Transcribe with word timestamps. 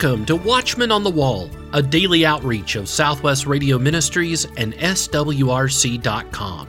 Welcome 0.00 0.26
to 0.26 0.36
Watchman 0.36 0.92
on 0.92 1.02
the 1.02 1.10
Wall, 1.10 1.50
a 1.72 1.82
daily 1.82 2.24
outreach 2.24 2.76
of 2.76 2.88
Southwest 2.88 3.46
Radio 3.46 3.80
Ministries 3.80 4.44
and 4.56 4.72
SWRC.com. 4.74 6.68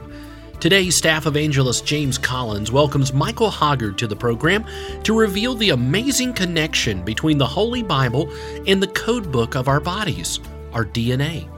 Today, 0.58 0.90
staff 0.90 1.26
evangelist 1.28 1.86
James 1.86 2.18
Collins 2.18 2.72
welcomes 2.72 3.12
Michael 3.12 3.48
Hoggard 3.48 3.96
to 3.98 4.08
the 4.08 4.16
program 4.16 4.64
to 5.04 5.16
reveal 5.16 5.54
the 5.54 5.70
amazing 5.70 6.32
connection 6.32 7.04
between 7.04 7.38
the 7.38 7.46
Holy 7.46 7.84
Bible 7.84 8.32
and 8.66 8.82
the 8.82 8.88
code 8.88 9.30
book 9.30 9.54
of 9.54 9.68
our 9.68 9.78
bodies, 9.78 10.40
our 10.72 10.84
DNA. 10.84 11.48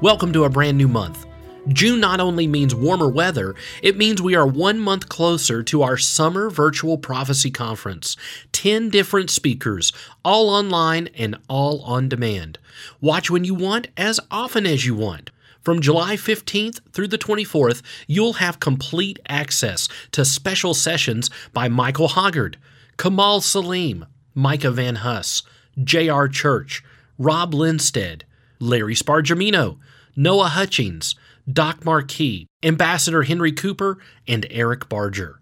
Welcome 0.00 0.32
to 0.32 0.44
a 0.44 0.48
brand 0.48 0.78
new 0.78 0.88
month. 0.88 1.27
June 1.68 2.00
not 2.00 2.18
only 2.18 2.46
means 2.46 2.74
warmer 2.74 3.08
weather, 3.08 3.54
it 3.82 3.96
means 3.96 4.22
we 4.22 4.34
are 4.34 4.46
one 4.46 4.78
month 4.78 5.08
closer 5.08 5.62
to 5.62 5.82
our 5.82 5.98
summer 5.98 6.48
virtual 6.48 6.96
prophecy 6.96 7.50
conference. 7.50 8.16
10 8.52 8.88
different 8.88 9.28
speakers, 9.28 9.92
all 10.24 10.48
online 10.48 11.08
and 11.14 11.36
all 11.48 11.82
on 11.82 12.08
demand. 12.08 12.58
Watch 13.00 13.30
when 13.30 13.44
you 13.44 13.54
want, 13.54 13.88
as 13.96 14.18
often 14.30 14.66
as 14.66 14.86
you 14.86 14.94
want. 14.94 15.30
From 15.60 15.82
July 15.82 16.16
15th 16.16 16.80
through 16.92 17.08
the 17.08 17.18
24th, 17.18 17.82
you'll 18.06 18.34
have 18.34 18.60
complete 18.60 19.18
access 19.28 19.88
to 20.12 20.24
special 20.24 20.72
sessions 20.72 21.28
by 21.52 21.68
Michael 21.68 22.08
Hoggard, 22.08 22.54
Kamal 22.96 23.40
Saleem, 23.40 24.06
Micah 24.34 24.70
Van 24.70 24.96
Huss, 24.96 25.42
J.R. 25.84 26.28
Church, 26.28 26.82
Rob 27.18 27.52
Lindsted, 27.52 28.24
Larry 28.58 28.94
Spargimino, 28.94 29.76
Noah 30.16 30.48
Hutchings, 30.48 31.14
Doc 31.50 31.84
Marquis, 31.84 32.46
Ambassador 32.62 33.22
Henry 33.22 33.52
Cooper, 33.52 33.98
and 34.26 34.46
Eric 34.50 34.88
Barger. 34.88 35.40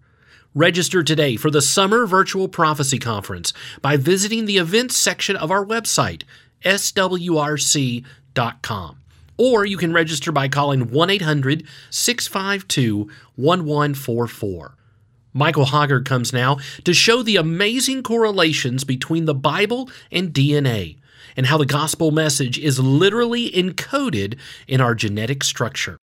Register 0.55 1.03
today 1.03 1.35
for 1.35 1.51
the 1.51 1.61
Summer 1.61 2.05
Virtual 2.07 2.47
Prophecy 2.47 2.97
Conference 2.97 3.51
by 3.81 3.97
visiting 3.97 4.45
the 4.45 4.57
events 4.57 4.95
section 4.95 5.35
of 5.35 5.51
our 5.51 5.65
website, 5.65 6.23
swrc.com. 6.63 8.05
Or 9.37 9.65
you 9.65 9.77
can 9.77 9.93
register 9.93 10.31
by 10.31 10.47
calling 10.47 10.89
1 10.89 11.09
800 11.09 11.67
652 11.89 13.09
1144. 13.35 14.75
Michael 15.33 15.65
Hoggard 15.65 16.05
comes 16.05 16.33
now 16.33 16.57
to 16.85 16.93
show 16.93 17.21
the 17.21 17.35
amazing 17.35 18.01
correlations 18.01 18.83
between 18.83 19.25
the 19.25 19.35
Bible 19.35 19.89
and 20.11 20.33
DNA 20.33 20.97
and 21.37 21.45
how 21.45 21.57
the 21.57 21.65
gospel 21.65 22.11
message 22.11 22.59
is 22.59 22.79
literally 22.79 23.49
encoded 23.51 24.37
in 24.67 24.81
our 24.81 24.93
genetic 24.95 25.43
structure. 25.43 25.97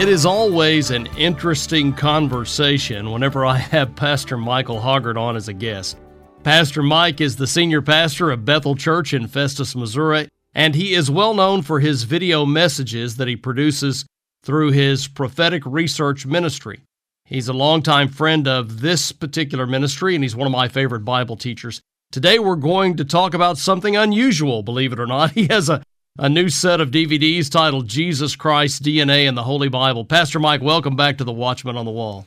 It 0.00 0.08
is 0.08 0.26
always 0.26 0.90
an 0.90 1.06
interesting 1.16 1.92
conversation 1.92 3.12
whenever 3.12 3.46
I 3.46 3.56
have 3.56 3.94
Pastor 3.94 4.36
Michael 4.36 4.80
Hoggard 4.80 5.16
on 5.16 5.36
as 5.36 5.46
a 5.48 5.52
guest. 5.52 5.96
Pastor 6.42 6.82
Mike 6.82 7.20
is 7.20 7.36
the 7.36 7.46
senior 7.46 7.80
pastor 7.80 8.32
of 8.32 8.44
Bethel 8.44 8.74
Church 8.74 9.14
in 9.14 9.28
Festus, 9.28 9.76
Missouri, 9.76 10.28
and 10.54 10.74
he 10.74 10.94
is 10.94 11.08
well 11.08 11.34
known 11.34 11.62
for 11.62 11.78
his 11.78 12.02
video 12.02 12.44
messages 12.44 13.16
that 13.16 13.28
he 13.28 13.36
produces 13.36 14.04
through 14.42 14.72
his 14.72 15.06
prophetic 15.06 15.62
research 15.64 16.26
ministry. 16.26 16.80
He's 17.24 17.46
a 17.46 17.52
longtime 17.52 18.08
friend 18.08 18.48
of 18.48 18.80
this 18.80 19.12
particular 19.12 19.66
ministry, 19.66 20.16
and 20.16 20.24
he's 20.24 20.34
one 20.34 20.48
of 20.48 20.52
my 20.52 20.66
favorite 20.66 21.04
Bible 21.04 21.36
teachers. 21.36 21.80
Today, 22.12 22.38
we're 22.38 22.56
going 22.56 22.98
to 22.98 23.06
talk 23.06 23.32
about 23.32 23.56
something 23.56 23.96
unusual, 23.96 24.62
believe 24.62 24.92
it 24.92 25.00
or 25.00 25.06
not. 25.06 25.30
He 25.42 25.46
has 25.46 25.70
a, 25.70 25.82
a 26.18 26.28
new 26.28 26.50
set 26.50 26.78
of 26.78 26.90
DVDs 26.90 27.50
titled 27.50 27.88
Jesus 27.88 28.36
Christ, 28.36 28.82
DNA, 28.82 29.26
and 29.26 29.34
the 29.34 29.42
Holy 29.42 29.70
Bible. 29.70 30.04
Pastor 30.04 30.38
Mike, 30.38 30.60
welcome 30.60 30.94
back 30.94 31.16
to 31.18 31.24
the 31.24 31.32
Watchman 31.32 31.74
on 31.74 31.86
the 31.86 31.90
Wall. 31.90 32.26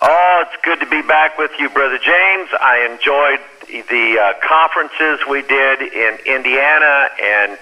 Oh, 0.00 0.44
it's 0.46 0.64
good 0.64 0.78
to 0.78 0.86
be 0.86 1.02
back 1.02 1.38
with 1.38 1.50
you, 1.58 1.68
Brother 1.70 1.98
James. 1.98 2.50
I 2.60 2.88
enjoyed 2.88 3.40
the 3.88 4.16
uh, 4.16 4.32
conferences 4.46 5.26
we 5.28 5.42
did 5.42 5.82
in 5.82 6.18
Indiana 6.24 7.08
and 7.20 7.58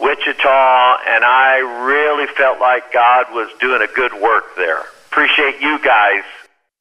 Wichita, 0.00 0.96
and 1.06 1.22
I 1.22 1.84
really 1.86 2.32
felt 2.34 2.60
like 2.60 2.90
God 2.94 3.26
was 3.30 3.50
doing 3.60 3.82
a 3.82 3.92
good 3.94 4.14
work 4.14 4.56
there. 4.56 4.80
Appreciate 5.10 5.60
you 5.60 5.78
guys 5.84 6.22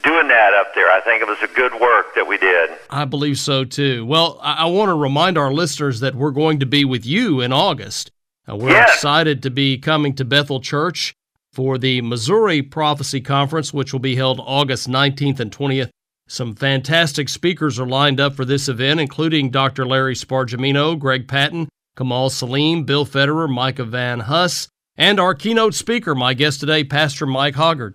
doing 0.03 0.27
that 0.27 0.53
up 0.53 0.73
there. 0.75 0.89
I 0.91 1.01
think 1.01 1.21
it 1.21 1.27
was 1.27 1.37
a 1.41 1.47
good 1.53 1.73
work 1.79 2.13
that 2.15 2.27
we 2.27 2.37
did. 2.37 2.71
I 2.89 3.05
believe 3.05 3.39
so 3.39 3.63
too. 3.65 4.05
Well, 4.05 4.39
I, 4.41 4.53
I 4.53 4.65
want 4.65 4.89
to 4.89 4.95
remind 4.95 5.37
our 5.37 5.51
listeners 5.53 5.99
that 6.01 6.15
we're 6.15 6.31
going 6.31 6.59
to 6.59 6.65
be 6.65 6.85
with 6.85 7.05
you 7.05 7.41
in 7.41 7.51
August. 7.53 8.11
Uh, 8.49 8.55
we're 8.55 8.69
Yes. 8.71 8.95
excited 8.95 9.41
to 9.43 9.49
be 9.49 9.77
coming 9.77 10.13
to 10.15 10.25
Bethel 10.25 10.59
Church 10.59 11.13
for 11.51 11.77
the 11.77 12.01
Missouri 12.01 12.61
Prophecy 12.61 13.21
Conference, 13.21 13.73
which 13.73 13.93
will 13.93 13.99
be 13.99 14.15
held 14.15 14.39
August 14.43 14.89
19th 14.89 15.39
and 15.39 15.51
20th. 15.51 15.89
Some 16.27 16.55
fantastic 16.55 17.29
speakers 17.29 17.79
are 17.79 17.85
lined 17.87 18.19
up 18.19 18.33
for 18.35 18.45
this 18.45 18.67
event, 18.67 18.99
including 18.99 19.49
Dr. 19.51 19.85
Larry 19.85 20.15
Spargimino, 20.15 20.97
Greg 20.97 21.27
Patton, 21.27 21.69
Kamal 21.95 22.29
Saleem, 22.29 22.85
Bill 22.85 23.05
Federer, 23.05 23.47
Micah 23.49 23.83
Van 23.85 24.21
Huss, 24.21 24.67
and 24.97 25.19
our 25.19 25.35
keynote 25.35 25.73
speaker, 25.75 26.15
my 26.15 26.33
guest 26.33 26.59
today, 26.59 26.83
Pastor 26.83 27.25
Mike 27.25 27.55
Hoggard. 27.55 27.93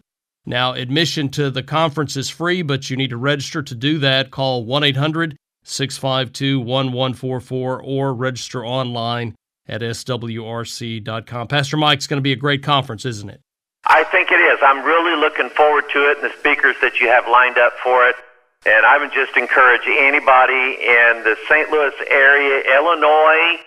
Now, 0.48 0.72
admission 0.72 1.28
to 1.31 1.50
the 1.50 1.62
conference 1.62 2.16
is 2.16 2.31
free, 2.31 2.62
but 2.62 2.88
you 2.88 2.97
need 2.97 3.10
to 3.10 3.19
register 3.19 3.62
to 3.62 3.75
do 3.75 3.98
that. 3.98 4.31
Call 4.31 4.64
1 4.64 4.82
800 4.82 5.36
652 5.64 6.60
1144 6.60 7.82
or 7.82 8.14
register 8.14 8.64
online 8.64 9.37
at 9.69 9.82
swrc.com. 9.82 11.48
Pastor 11.48 11.76
Mike's 11.76 12.06
going 12.06 12.16
to 12.16 12.22
be 12.22 12.32
a 12.32 12.37
great 12.37 12.62
conference, 12.62 13.04
isn't 13.04 13.28
it? 13.28 13.42
I 13.84 14.04
think 14.04 14.31
it 14.31 14.41
is. 14.41 14.58
I'm 14.62 14.82
really 14.82 15.20
looking 15.20 15.50
forward 15.50 15.84
to 15.92 16.10
it 16.10 16.16
and 16.22 16.31
the 16.31 16.38
speakers 16.38 16.76
that 16.81 16.98
you 16.98 17.08
have 17.08 17.28
lined 17.28 17.58
up 17.58 17.75
for 17.84 18.08
it. 18.08 18.16
And 18.64 18.87
I 18.87 18.97
would 18.97 19.12
just 19.12 19.37
encourage 19.37 19.82
anybody 19.87 20.81
in 20.81 21.25
the 21.25 21.37
St. 21.47 21.70
Louis 21.70 21.92
area, 22.08 22.64
Illinois 22.75 23.60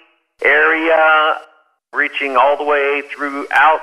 area, 0.44 1.38
reaching 1.94 2.38
all 2.38 2.58
the 2.58 2.64
way 2.64 3.04
throughout, 3.14 3.82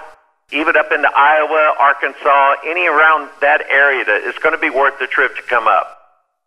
even 0.52 0.76
up 0.76 0.90
into 0.92 1.10
Iowa, 1.14 1.74
Arkansas, 1.78 2.56
any 2.66 2.88
around 2.88 3.30
that 3.40 3.62
area, 3.70 4.04
that 4.04 4.22
it's 4.24 4.38
going 4.38 4.54
to 4.54 4.60
be 4.60 4.70
worth 4.70 4.98
the 4.98 5.06
trip 5.06 5.36
to 5.36 5.42
come 5.42 5.68
up. 5.68 5.94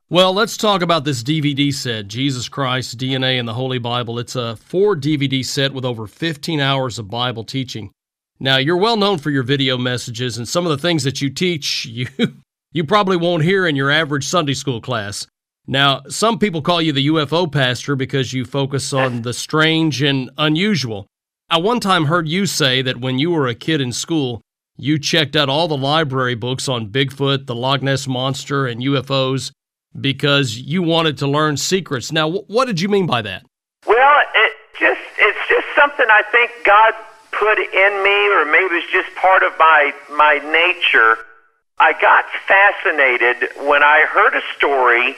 Well, 0.10 0.34
let's 0.34 0.58
talk 0.58 0.82
about 0.82 1.06
this 1.06 1.24
DVD 1.24 1.74
set, 1.74 2.08
Jesus 2.08 2.50
Christ, 2.50 2.98
DNA, 2.98 3.40
and 3.40 3.48
the 3.48 3.54
Holy 3.54 3.78
Bible. 3.78 4.20
It's 4.20 4.36
a 4.36 4.58
four 4.58 4.96
DVD 4.96 5.46
set 5.46 5.74
with 5.74 5.86
over 5.86 6.06
15 6.06 6.60
hours 6.60 7.00
of 7.00 7.10
Bible 7.10 7.46
teaching. 7.46 7.92
Now, 8.38 8.58
you're 8.58 8.76
well 8.76 8.98
known 8.98 9.20
for 9.20 9.30
your 9.30 9.44
video 9.44 9.78
messages, 9.78 10.38
and 10.38 10.48
some 10.48 10.66
of 10.66 10.72
the 10.72 10.82
things 10.82 11.04
that 11.04 11.22
you 11.22 11.30
teach, 11.30 11.86
you, 11.90 12.08
you 12.74 12.84
probably 12.84 13.16
won't 13.16 13.44
hear 13.44 13.66
in 13.68 13.76
your 13.76 13.92
average 13.92 14.28
Sunday 14.28 14.54
school 14.54 14.82
class. 14.82 15.28
Now, 15.68 16.02
some 16.10 16.40
people 16.40 16.62
call 16.62 16.82
you 16.82 16.92
the 16.92 17.08
UFO 17.08 17.50
pastor 17.50 17.96
because 17.96 18.34
you 18.34 18.44
focus 18.44 18.92
on 18.94 19.22
the 19.22 19.34
strange 19.34 20.02
and 20.02 20.30
unusual. 20.38 21.08
I 21.52 21.58
one 21.58 21.82
time 21.82 22.06
heard 22.06 22.30
you 22.30 22.46
say 22.46 22.82
that 22.82 23.02
when 23.02 23.20
you 23.20 23.30
were 23.30 23.46
a 23.46 23.54
kid 23.54 23.82
in 23.82 23.92
school, 23.92 24.40
you 24.78 24.98
checked 24.98 25.36
out 25.36 25.50
all 25.50 25.68
the 25.68 25.76
library 25.76 26.34
books 26.34 26.70
on 26.70 26.88
Bigfoot, 26.88 27.46
the 27.46 27.54
Loch 27.54 27.82
Ness 27.82 28.08
Monster, 28.08 28.68
and 28.68 28.82
UFOs 28.82 29.52
because 30.00 30.58
you 30.58 30.82
wanted 30.82 31.18
to 31.18 31.28
learn 31.28 31.58
secrets. 31.58 32.10
Now, 32.10 32.32
wh- 32.32 32.50
what 32.50 32.68
did 32.68 32.80
you 32.80 32.88
mean 32.88 33.06
by 33.06 33.22
that? 33.24 33.44
Well, 33.86 34.22
it 34.34 34.54
just 34.80 35.02
it's 35.20 35.50
just 35.50 35.68
something 35.76 36.06
I 36.10 36.24
think 36.32 36.52
God 36.64 36.94
put 37.34 37.60
in 37.60 38.02
me, 38.02 38.30
or 38.32 38.46
maybe 38.46 38.76
it's 38.76 38.92
just 38.94 39.14
part 39.18 39.44
of 39.44 39.52
my 39.60 39.92
my 40.12 40.36
nature. 40.36 41.18
I 41.80 41.92
got 42.00 42.24
fascinated 42.48 43.68
when 43.68 43.84
I 43.84 44.06
heard 44.08 44.36
a 44.36 44.42
story 44.56 45.18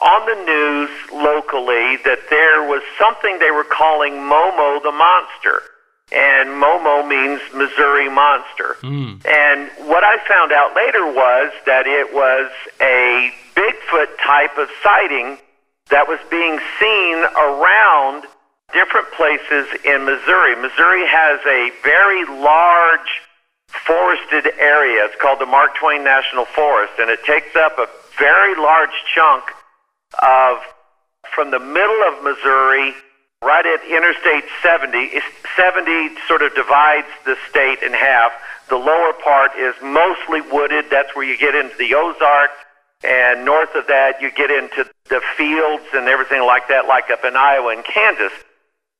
on 0.00 0.26
the 0.26 0.44
news 0.44 0.90
locally 1.12 1.96
that 2.04 2.20
there 2.30 2.68
was 2.68 2.82
something 2.98 3.38
they 3.38 3.50
were 3.50 3.64
calling 3.64 4.14
Momo 4.14 4.82
the 4.82 4.92
monster. 4.92 5.62
And 6.10 6.48
Momo 6.50 7.06
means 7.06 7.40
Missouri 7.52 8.08
monster. 8.08 8.76
Hmm. 8.80 9.20
And 9.26 9.70
what 9.88 10.04
I 10.04 10.16
found 10.26 10.52
out 10.52 10.74
later 10.74 11.04
was 11.04 11.52
that 11.66 11.86
it 11.86 12.14
was 12.14 12.50
a 12.80 13.30
Bigfoot 13.54 14.16
type 14.24 14.56
of 14.56 14.68
sighting 14.82 15.38
that 15.90 16.08
was 16.08 16.18
being 16.30 16.58
seen 16.80 17.16
around 17.36 18.24
different 18.72 19.10
places 19.12 19.66
in 19.84 20.04
Missouri. 20.04 20.56
Missouri 20.56 21.04
has 21.06 21.40
a 21.44 21.70
very 21.82 22.24
large 22.40 23.10
forested 23.68 24.52
area. 24.58 25.04
It's 25.04 25.20
called 25.20 25.40
the 25.40 25.46
Mark 25.46 25.76
Twain 25.76 26.04
National 26.04 26.44
Forest, 26.44 26.94
and 26.98 27.10
it 27.10 27.24
takes 27.24 27.56
up 27.56 27.78
a 27.78 27.86
very 28.18 28.56
large 28.56 28.96
chunk 29.14 29.44
of 30.22 30.58
from 31.34 31.50
the 31.50 31.60
middle 31.60 32.02
of 32.08 32.24
Missouri 32.24 32.94
right 33.42 33.64
at 33.64 33.80
Interstate 33.88 34.44
70. 34.62 35.20
70 35.56 36.16
sort 36.26 36.42
of 36.42 36.54
divides 36.54 37.08
the 37.24 37.36
state 37.48 37.82
in 37.82 37.92
half. 37.92 38.32
The 38.68 38.76
lower 38.76 39.12
part 39.24 39.52
is 39.56 39.74
mostly 39.82 40.40
wooded. 40.42 40.86
That's 40.90 41.14
where 41.14 41.24
you 41.24 41.38
get 41.38 41.54
into 41.54 41.76
the 41.76 41.94
Ozarks. 41.94 42.60
And 43.04 43.44
north 43.44 43.74
of 43.74 43.86
that, 43.86 44.20
you 44.20 44.30
get 44.30 44.50
into 44.50 44.84
the 45.08 45.22
fields 45.36 45.84
and 45.94 46.08
everything 46.08 46.42
like 46.42 46.68
that, 46.68 46.86
like 46.86 47.10
up 47.10 47.24
in 47.24 47.36
Iowa 47.36 47.72
and 47.72 47.84
Kansas. 47.84 48.32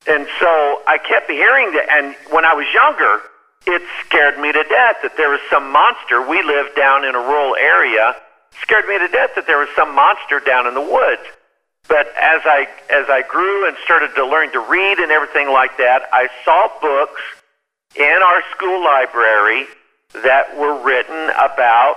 And 0.06 0.26
so 0.38 0.82
I 0.86 0.98
kept 0.98 1.28
hearing 1.28 1.72
that. 1.72 1.86
And 1.90 2.14
when 2.30 2.44
I 2.44 2.54
was 2.54 2.66
younger, 2.72 3.20
it 3.66 3.82
scared 4.06 4.38
me 4.38 4.52
to 4.52 4.62
death 4.64 5.02
that 5.02 5.16
there 5.16 5.28
was 5.28 5.40
some 5.50 5.70
monster. 5.70 6.22
We 6.22 6.42
lived 6.42 6.76
down 6.76 7.04
in 7.04 7.14
a 7.14 7.18
rural 7.18 7.56
area. 7.56 8.14
Scared 8.62 8.86
me 8.86 8.98
to 8.98 9.08
death 9.08 9.34
that 9.34 9.46
there 9.46 9.58
was 9.58 9.68
some 9.76 9.94
monster 9.94 10.40
down 10.40 10.66
in 10.66 10.74
the 10.74 10.80
woods. 10.80 11.26
But 11.88 12.08
as 12.08 12.42
I 12.44 12.68
as 12.90 13.06
I 13.08 13.22
grew 13.22 13.66
and 13.66 13.76
started 13.84 14.14
to 14.14 14.26
learn 14.26 14.52
to 14.52 14.60
read 14.60 14.98
and 14.98 15.10
everything 15.10 15.50
like 15.50 15.76
that, 15.78 16.02
I 16.12 16.28
saw 16.44 16.68
books 16.80 17.20
in 17.96 18.18
our 18.22 18.42
school 18.54 18.84
library 18.84 19.66
that 20.22 20.56
were 20.56 20.82
written 20.82 21.30
about 21.30 21.96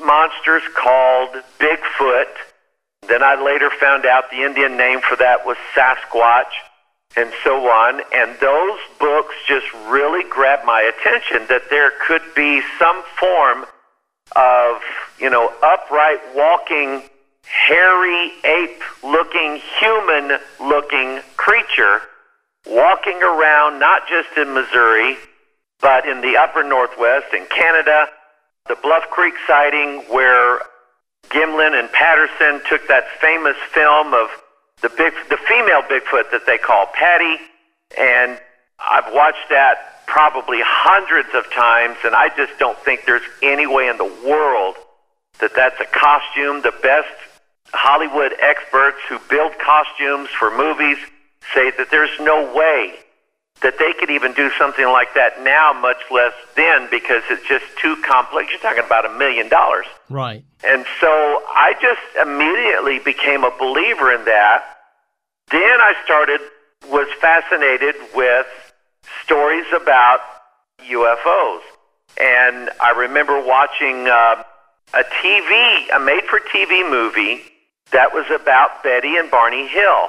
monsters 0.00 0.62
called 0.74 1.30
Bigfoot. 1.58 2.28
Then 3.08 3.22
I 3.22 3.40
later 3.40 3.70
found 3.80 4.06
out 4.06 4.30
the 4.30 4.42
Indian 4.42 4.76
name 4.76 5.00
for 5.00 5.16
that 5.16 5.44
was 5.46 5.56
Sasquatch 5.74 6.52
and 7.16 7.32
so 7.44 7.68
on. 7.68 8.00
And 8.14 8.38
those 8.40 8.78
books 8.98 9.34
just 9.46 9.66
really 9.88 10.28
grabbed 10.28 10.64
my 10.64 10.82
attention 10.82 11.46
that 11.48 11.68
there 11.70 11.92
could 12.06 12.22
be 12.34 12.62
some 12.78 13.02
form 13.18 13.66
of, 14.34 14.80
you 15.18 15.30
know, 15.30 15.52
upright 15.62 16.20
walking, 16.34 17.02
hairy 17.72 18.32
ape 18.44 18.82
looking, 19.02 19.60
human 19.78 20.38
looking 20.60 21.20
creature 21.36 22.00
walking 22.66 23.22
around 23.22 23.78
not 23.78 24.02
just 24.08 24.28
in 24.36 24.54
Missouri, 24.54 25.16
but 25.80 26.06
in 26.06 26.20
the 26.20 26.36
upper 26.36 26.62
Northwest, 26.62 27.34
in 27.34 27.46
Canada, 27.46 28.06
the 28.68 28.76
Bluff 28.76 29.04
Creek 29.10 29.34
sighting 29.46 30.02
where 30.08 30.60
Gimlin 31.30 31.78
and 31.78 31.90
Patterson 31.90 32.60
took 32.68 32.86
that 32.88 33.04
famous 33.20 33.56
film 33.72 34.14
of 34.14 34.28
the 34.80 34.88
big, 34.90 35.12
the 35.28 35.38
female 35.48 35.82
Bigfoot 35.82 36.30
that 36.30 36.42
they 36.46 36.58
call 36.58 36.86
Patty, 36.86 37.36
and 37.98 38.40
I've 38.78 39.12
watched 39.12 39.48
that 39.50 40.06
probably 40.06 40.58
hundreds 40.62 41.28
of 41.34 41.50
times, 41.52 41.96
and 42.04 42.14
I 42.14 42.28
just 42.36 42.58
don't 42.58 42.78
think 42.78 43.06
there's 43.06 43.22
any 43.42 43.66
way 43.66 43.88
in 43.88 43.96
the 43.96 44.12
world 44.26 44.76
that 45.40 45.54
that's 45.54 45.80
a 45.80 45.86
costume. 45.86 46.62
The 46.62 46.74
best 46.82 47.08
Hollywood 47.72 48.34
experts 48.40 48.98
who 49.08 49.18
build 49.30 49.52
costumes 49.58 50.28
for 50.38 50.56
movies 50.56 50.98
say 51.54 51.70
that 51.76 51.90
there's 51.90 52.18
no 52.20 52.52
way 52.54 52.94
that 53.62 53.78
they 53.78 53.92
could 53.98 54.10
even 54.10 54.32
do 54.32 54.50
something 54.58 54.86
like 54.86 55.14
that 55.14 55.42
now, 55.42 55.72
much 55.72 56.02
less 56.10 56.32
then, 56.56 56.88
because 56.90 57.22
it's 57.30 57.46
just 57.46 57.64
too 57.80 57.96
complex. 58.02 58.50
You're 58.50 58.60
talking 58.60 58.84
about 58.84 59.06
a 59.06 59.16
million 59.16 59.48
dollars. 59.48 59.86
Right. 60.10 60.44
And 60.64 60.84
so 61.00 61.08
I 61.08 61.74
just 61.80 62.00
immediately 62.20 62.98
became 62.98 63.44
a 63.44 63.56
believer 63.58 64.12
in 64.12 64.24
that. 64.24 64.64
Then 65.50 65.60
I 65.62 65.94
started, 66.04 66.40
was 66.90 67.06
fascinated 67.20 67.94
with 68.14 68.46
stories 69.24 69.66
about 69.74 70.20
UFOs. 70.90 71.60
And 72.20 72.70
I 72.80 72.90
remember 72.96 73.40
watching 73.44 74.08
uh, 74.08 74.42
a 74.94 75.04
TV, 75.22 75.96
a 75.96 76.00
made 76.00 76.24
for 76.24 76.40
TV 76.40 76.88
movie 76.88 77.51
that 77.92 78.12
was 78.12 78.26
about 78.30 78.82
Betty 78.82 79.16
and 79.16 79.30
Barney 79.30 79.68
Hill. 79.68 80.08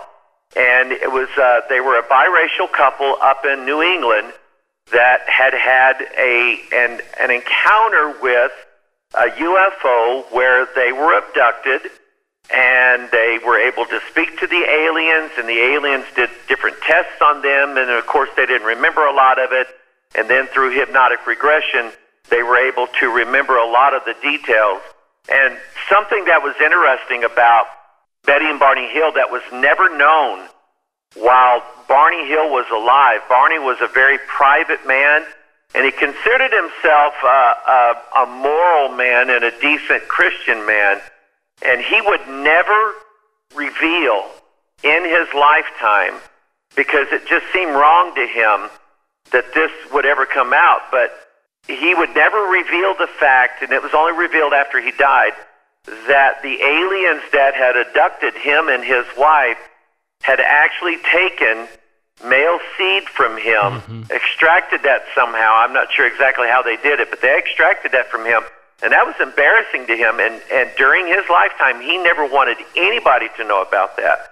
And 0.55 0.91
it 0.91 1.11
was 1.11 1.29
uh, 1.37 1.61
they 1.69 1.79
were 1.79 1.99
a 1.99 2.03
biracial 2.03 2.71
couple 2.71 3.17
up 3.21 3.43
in 3.45 3.65
New 3.65 3.81
England 3.81 4.33
that 4.91 5.21
had 5.27 5.53
had 5.53 6.01
a 6.17 6.59
an 6.73 7.01
an 7.19 7.31
encounter 7.31 8.15
with 8.21 8.51
a 9.15 9.29
UFO 9.29 10.31
where 10.31 10.67
they 10.75 10.91
were 10.91 11.17
abducted 11.17 11.89
and 12.53 13.09
they 13.11 13.39
were 13.45 13.57
able 13.57 13.85
to 13.85 13.99
speak 14.11 14.39
to 14.39 14.47
the 14.47 14.63
aliens 14.69 15.31
and 15.37 15.47
the 15.47 15.57
aliens 15.57 16.05
did 16.15 16.29
different 16.47 16.77
tests 16.81 17.21
on 17.21 17.41
them. 17.41 17.77
And 17.77 17.89
of 17.89 18.05
course 18.05 18.29
they 18.35 18.45
didn't 18.45 18.67
remember 18.67 19.05
a 19.05 19.13
lot 19.13 19.39
of 19.39 19.51
it. 19.51 19.67
And 20.15 20.29
then 20.29 20.47
through 20.47 20.77
hypnotic 20.77 21.25
regression 21.25 21.91
they 22.29 22.43
were 22.43 22.57
able 22.57 22.87
to 22.99 23.09
remember 23.09 23.57
a 23.57 23.65
lot 23.65 23.95
of 23.95 24.03
the 24.05 24.15
details 24.21 24.81
and 25.29 25.57
something 25.89 26.25
that 26.25 26.41
was 26.41 26.55
interesting 26.63 27.23
about 27.23 27.65
Betty 28.25 28.45
and 28.45 28.59
Barney 28.59 28.87
Hill 28.91 29.11
that 29.13 29.31
was 29.31 29.41
never 29.51 29.95
known 29.97 30.47
while 31.15 31.63
Barney 31.87 32.27
Hill 32.27 32.49
was 32.49 32.65
alive. 32.71 33.21
Barney 33.29 33.59
was 33.59 33.77
a 33.81 33.87
very 33.87 34.17
private 34.27 34.85
man, 34.87 35.23
and 35.75 35.85
he 35.85 35.91
considered 35.91 36.51
himself 36.51 37.13
uh, 37.23 37.27
a, 37.27 38.23
a 38.23 38.25
moral 38.25 38.89
man 38.95 39.29
and 39.29 39.43
a 39.43 39.51
decent 39.59 40.07
Christian 40.07 40.65
man. 40.65 41.01
And 41.65 41.81
he 41.81 42.01
would 42.01 42.27
never 42.27 42.93
reveal 43.55 44.25
in 44.83 45.03
his 45.05 45.27
lifetime 45.33 46.19
because 46.75 47.07
it 47.11 47.27
just 47.27 47.45
seemed 47.53 47.71
wrong 47.71 48.15
to 48.15 48.25
him 48.27 48.69
that 49.31 49.53
this 49.53 49.71
would 49.91 50.05
ever 50.05 50.25
come 50.25 50.53
out. 50.53 50.81
But 50.91 51.11
he 51.67 51.95
would 51.95 52.13
never 52.15 52.37
reveal 52.37 52.93
the 52.95 53.07
fact, 53.19 53.61
and 53.63 53.71
it 53.71 53.81
was 53.81 53.93
only 53.93 54.13
revealed 54.13 54.53
after 54.53 54.81
he 54.81 54.91
died, 54.91 55.33
that 56.07 56.41
the 56.41 56.61
aliens 56.61 57.23
that 57.31 57.55
had 57.55 57.75
abducted 57.75 58.35
him 58.35 58.69
and 58.69 58.83
his 58.83 59.05
wife 59.17 59.57
had 60.21 60.39
actually 60.39 60.97
taken 61.11 61.67
male 62.23 62.59
seed 62.77 63.03
from 63.03 63.37
him, 63.37 63.81
mm-hmm. 63.83 64.03
extracted 64.11 64.83
that 64.83 65.03
somehow. 65.15 65.55
I'm 65.55 65.73
not 65.73 65.91
sure 65.91 66.07
exactly 66.07 66.47
how 66.47 66.61
they 66.61 66.77
did 66.77 66.99
it, 66.99 67.09
but 67.09 67.21
they 67.21 67.37
extracted 67.37 67.91
that 67.91 68.09
from 68.09 68.25
him. 68.25 68.43
And 68.81 68.91
that 68.91 69.05
was 69.05 69.15
embarrassing 69.21 69.87
to 69.87 69.95
him. 69.95 70.19
And, 70.19 70.41
and 70.51 70.69
during 70.77 71.07
his 71.07 71.23
lifetime, 71.29 71.81
he 71.81 71.97
never 71.97 72.25
wanted 72.25 72.57
anybody 72.75 73.27
to 73.37 73.43
know 73.43 73.61
about 73.61 73.95
that. 73.97 74.31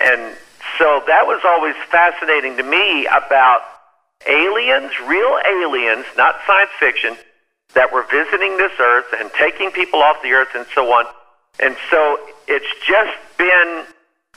And 0.00 0.36
so 0.78 1.02
that 1.06 1.24
was 1.26 1.40
always 1.44 1.74
fascinating 1.90 2.56
to 2.56 2.62
me 2.62 3.06
about 3.06 3.60
aliens, 4.26 4.92
real 5.06 5.38
aliens, 5.46 6.06
not 6.16 6.36
science 6.46 6.70
fiction, 6.78 7.16
that 7.74 7.92
were 7.92 8.04
visiting 8.10 8.56
this 8.56 8.72
earth 8.80 9.06
and 9.18 9.30
taking 9.38 9.70
people 9.70 10.02
off 10.02 10.16
the 10.22 10.32
earth 10.32 10.54
and 10.54 10.66
so 10.74 10.92
on. 10.92 11.06
And 11.60 11.76
so 11.90 12.18
it's 12.48 12.66
just 12.86 13.16
been 13.38 13.84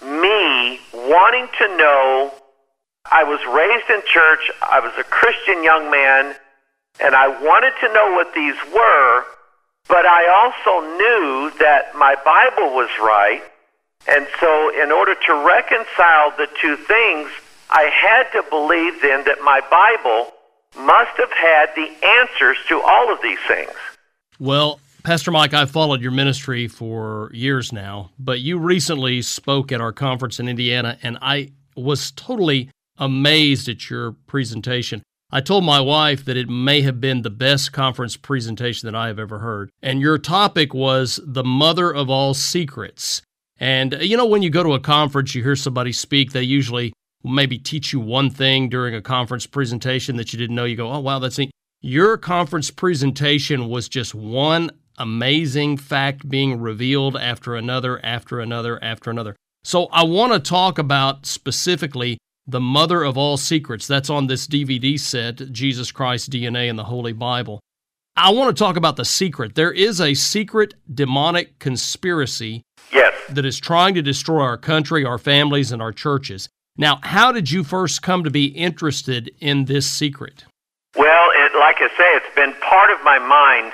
me 0.01 0.80
wanting 0.94 1.47
to 1.59 1.77
know. 1.77 2.33
I 3.12 3.24
was 3.24 3.39
raised 3.45 3.89
in 3.89 4.01
church, 4.07 4.51
I 4.62 4.80
was 4.80 4.94
a 4.97 5.03
Christian 5.03 5.63
young 5.63 5.91
man, 5.91 6.35
and 7.03 7.15
I 7.15 7.27
wanted 7.27 7.74
to 7.81 7.94
know 7.94 8.13
what 8.13 8.33
these 8.33 8.56
were, 8.74 9.25
but 9.88 10.06
I 10.06 10.24
also 10.31 10.88
knew 10.97 11.51
that 11.59 11.95
my 11.95 12.15
Bible 12.24 12.74
was 12.74 12.89
right. 13.00 13.41
And 14.07 14.27
so, 14.39 14.69
in 14.81 14.91
order 14.91 15.15
to 15.15 15.33
reconcile 15.45 16.31
the 16.38 16.47
two 16.59 16.75
things, 16.75 17.30
I 17.73 17.89
had 17.89 18.31
to 18.33 18.47
believe 18.51 19.01
then 19.01 19.25
that 19.25 19.42
my 19.44 19.59
Bible 19.71 20.31
must 20.85 21.18
have 21.18 21.31
had 21.31 21.69
the 21.75 21.92
answers 22.06 22.57
to 22.68 22.80
all 22.80 23.11
of 23.11 23.19
these 23.23 23.39
things. 23.47 23.71
Well, 24.39 24.80
Pastor 25.03 25.31
Mike, 25.31 25.56
I've 25.56 25.71
followed 25.71 25.99
your 25.99 26.11
ministry 26.11 26.68
for 26.68 27.31
years 27.33 27.73
now, 27.73 28.11
but 28.19 28.42
you 28.42 28.59
recently 28.59 29.23
spoke 29.23 29.71
at 29.71 29.81
our 29.81 29.92
conference 29.92 30.39
in 30.39 30.47
Indiana, 30.47 30.97
and 31.01 31.18
I 31.19 31.51
was 31.75 32.11
totally 32.11 32.69
amazed 32.97 33.68
at 33.68 33.89
your 33.89 34.13
presentation. 34.27 35.01
I 35.31 35.42
told 35.42 35.63
my 35.63 35.80
wife 35.80 36.23
that 36.25 36.37
it 36.37 36.47
may 36.47 36.83
have 36.83 37.01
been 37.01 37.23
the 37.23 37.31
best 37.31 37.73
conference 37.73 38.15
presentation 38.15 38.85
that 38.85 38.95
I 38.95 39.07
have 39.07 39.18
ever 39.18 39.39
heard. 39.39 39.71
And 39.81 39.99
your 39.99 40.19
topic 40.19 40.75
was 40.75 41.19
the 41.25 41.44
mother 41.44 41.92
of 41.92 42.07
all 42.07 42.35
secrets. 42.35 43.23
And 43.57 43.97
you 43.99 44.15
know, 44.15 44.27
when 44.27 44.44
you 44.44 44.51
go 44.51 44.61
to 44.61 44.73
a 44.73 44.80
conference, 44.80 45.33
you 45.33 45.44
hear 45.44 45.56
somebody 45.56 45.92
speak, 45.92 46.33
they 46.33 46.44
usually 46.44 46.94
maybe 47.23 47.57
teach 47.57 47.94
you 47.94 47.99
one 47.99 48.30
thing 48.30 48.69
during 48.69 48.94
a 48.94 49.01
conference 49.01 49.45
presentation 49.45 50.18
that 50.18 50.33
you 50.33 50.39
didn't 50.39 50.56
know. 50.56 50.65
You 50.65 50.75
go, 50.75 50.92
oh, 50.92 50.99
wow, 50.99 51.19
that's 51.19 51.37
neat. 51.37 51.51
Your 51.81 52.18
conference 52.18 52.71
presentation 52.71 53.69
was 53.69 53.89
just 53.89 54.15
one 54.15 54.71
amazing 54.97 55.77
fact 55.77 56.30
being 56.30 56.59
revealed 56.59 57.18
after 57.18 57.56
another, 57.56 58.03
after 58.06 58.39
another, 58.39 58.81
after 58.83 59.09
another. 59.09 59.35
So 59.63 59.87
I 59.92 60.03
want 60.03 60.33
to 60.33 60.39
talk 60.39 60.77
about 60.77 61.25
specifically 61.25 62.18
the 62.45 62.59
mother 62.59 63.03
of 63.03 63.18
all 63.18 63.37
secrets. 63.37 63.87
That's 63.87 64.09
on 64.09 64.27
this 64.27 64.47
DVD 64.47 64.99
set, 64.99 65.51
Jesus 65.51 65.92
Christ, 65.92 66.30
DNA, 66.30 66.69
and 66.69 66.77
the 66.77 66.83
Holy 66.85 67.13
Bible. 67.13 67.59
I 68.15 68.31
want 68.31 68.56
to 68.56 68.63
talk 68.63 68.75
about 68.75 68.95
the 68.95 69.06
secret. 69.06 69.56
There 69.56 69.71
is 69.71 69.99
a 69.99 70.13
secret 70.13 70.75
demonic 70.94 71.57
conspiracy 71.57 72.61
yes. 72.92 73.15
that 73.30 73.45
is 73.45 73.59
trying 73.59 73.95
to 73.95 74.01
destroy 74.01 74.42
our 74.42 74.57
country, 74.57 75.03
our 75.03 75.18
families, 75.18 75.71
and 75.71 75.81
our 75.81 75.92
churches. 75.92 76.47
Now, 76.77 76.99
how 77.03 77.31
did 77.31 77.51
you 77.51 77.63
first 77.63 78.01
come 78.01 78.23
to 78.23 78.31
be 78.31 78.45
interested 78.45 79.31
in 79.39 79.65
this 79.65 79.89
secret? 79.89 80.45
Well, 80.95 81.30
it, 81.35 81.53
like 81.57 81.77
I 81.80 81.89
say, 81.97 82.09
it's 82.15 82.35
been 82.35 82.53
part 82.61 82.89
of 82.92 83.03
my 83.03 83.19
mind, 83.19 83.73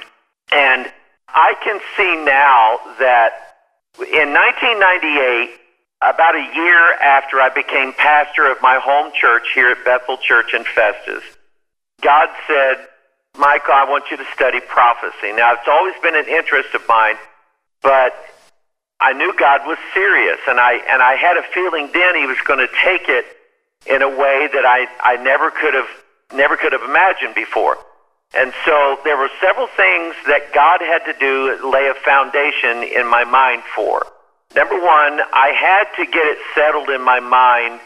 and 0.51 0.91
I 1.29 1.55
can 1.63 1.79
see 1.95 2.25
now 2.25 2.79
that 2.99 3.55
in 3.99 4.33
1998, 4.33 5.59
about 6.01 6.35
a 6.35 6.55
year 6.55 6.93
after 7.01 7.41
I 7.41 7.49
became 7.49 7.93
pastor 7.93 8.49
of 8.49 8.61
my 8.61 8.79
home 8.81 9.11
church 9.19 9.47
here 9.53 9.71
at 9.71 9.83
Bethel 9.83 10.17
Church 10.17 10.53
in 10.53 10.63
Festus, 10.63 11.23
God 12.01 12.29
said, 12.47 12.87
Michael, 13.37 13.73
I 13.73 13.83
want 13.83 14.05
you 14.09 14.17
to 14.17 14.25
study 14.33 14.59
prophecy. 14.59 15.31
Now, 15.33 15.53
it's 15.53 15.67
always 15.67 15.95
been 16.01 16.15
an 16.15 16.27
interest 16.27 16.73
of 16.73 16.87
mine, 16.87 17.15
but 17.81 18.13
I 19.01 19.13
knew 19.13 19.33
God 19.37 19.61
was 19.65 19.77
serious, 19.93 20.39
and 20.47 20.59
I 20.59 20.73
and 20.89 21.01
I 21.01 21.15
had 21.15 21.37
a 21.37 21.43
feeling 21.53 21.89
then 21.93 22.15
He 22.15 22.25
was 22.25 22.37
going 22.45 22.59
to 22.59 22.69
take 22.83 23.07
it 23.07 23.25
in 23.87 24.01
a 24.01 24.09
way 24.09 24.49
that 24.51 24.65
I 24.65 24.87
I 24.99 25.15
never 25.23 25.51
could 25.51 25.73
have 25.73 25.89
never 26.33 26.57
could 26.57 26.73
have 26.73 26.83
imagined 26.83 27.35
before. 27.35 27.77
And 28.35 28.53
so 28.63 28.99
there 29.03 29.17
were 29.17 29.29
several 29.41 29.67
things 29.67 30.13
that 30.27 30.53
God 30.53 30.81
had 30.81 30.99
to 31.11 31.17
do 31.17 31.67
lay 31.67 31.87
a 31.87 31.95
foundation 31.95 32.83
in 32.83 33.09
my 33.09 33.23
mind 33.23 33.63
for. 33.75 34.05
Number 34.55 34.75
one, 34.75 35.21
I 35.33 35.49
had 35.57 35.85
to 35.97 36.11
get 36.11 36.25
it 36.25 36.37
settled 36.53 36.89
in 36.89 37.01
my 37.01 37.19
mind 37.19 37.79